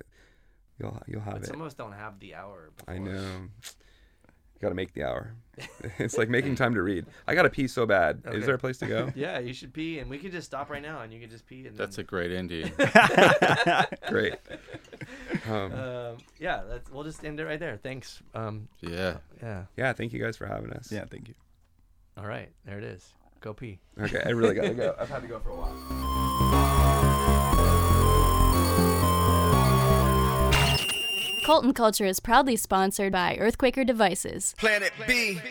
[0.79, 1.47] you'll you'll have But it.
[1.47, 2.69] some of us don't have the hour.
[2.87, 3.11] I know.
[3.13, 3.49] You
[4.61, 5.33] got to make the hour.
[5.99, 7.05] it's like making time to read.
[7.27, 8.21] I got to pee so bad.
[8.25, 8.37] Okay.
[8.37, 9.11] Is there a place to go?
[9.15, 11.45] Yeah, you should pee, and we could just stop right now, and you could just
[11.45, 11.67] pee.
[11.67, 12.71] And That's a great ending.
[14.07, 14.35] Great.
[15.49, 16.89] Um, Um, yeah, that's.
[16.91, 17.77] We'll just end it right there.
[17.77, 18.21] Thanks.
[18.33, 19.17] Um, yeah.
[19.41, 19.63] yeah.
[19.75, 20.91] yeah, thank you guys for having us.
[20.91, 21.33] Yeah, thank you.
[22.17, 23.13] All right, there it is.
[23.43, 23.77] Go pee.
[23.99, 24.95] Okay, I really got to go.
[24.99, 25.75] I've had to go for a while.
[31.45, 34.55] Colton Culture is proudly sponsored by Earthquaker Devices.
[34.57, 35.41] Planet B.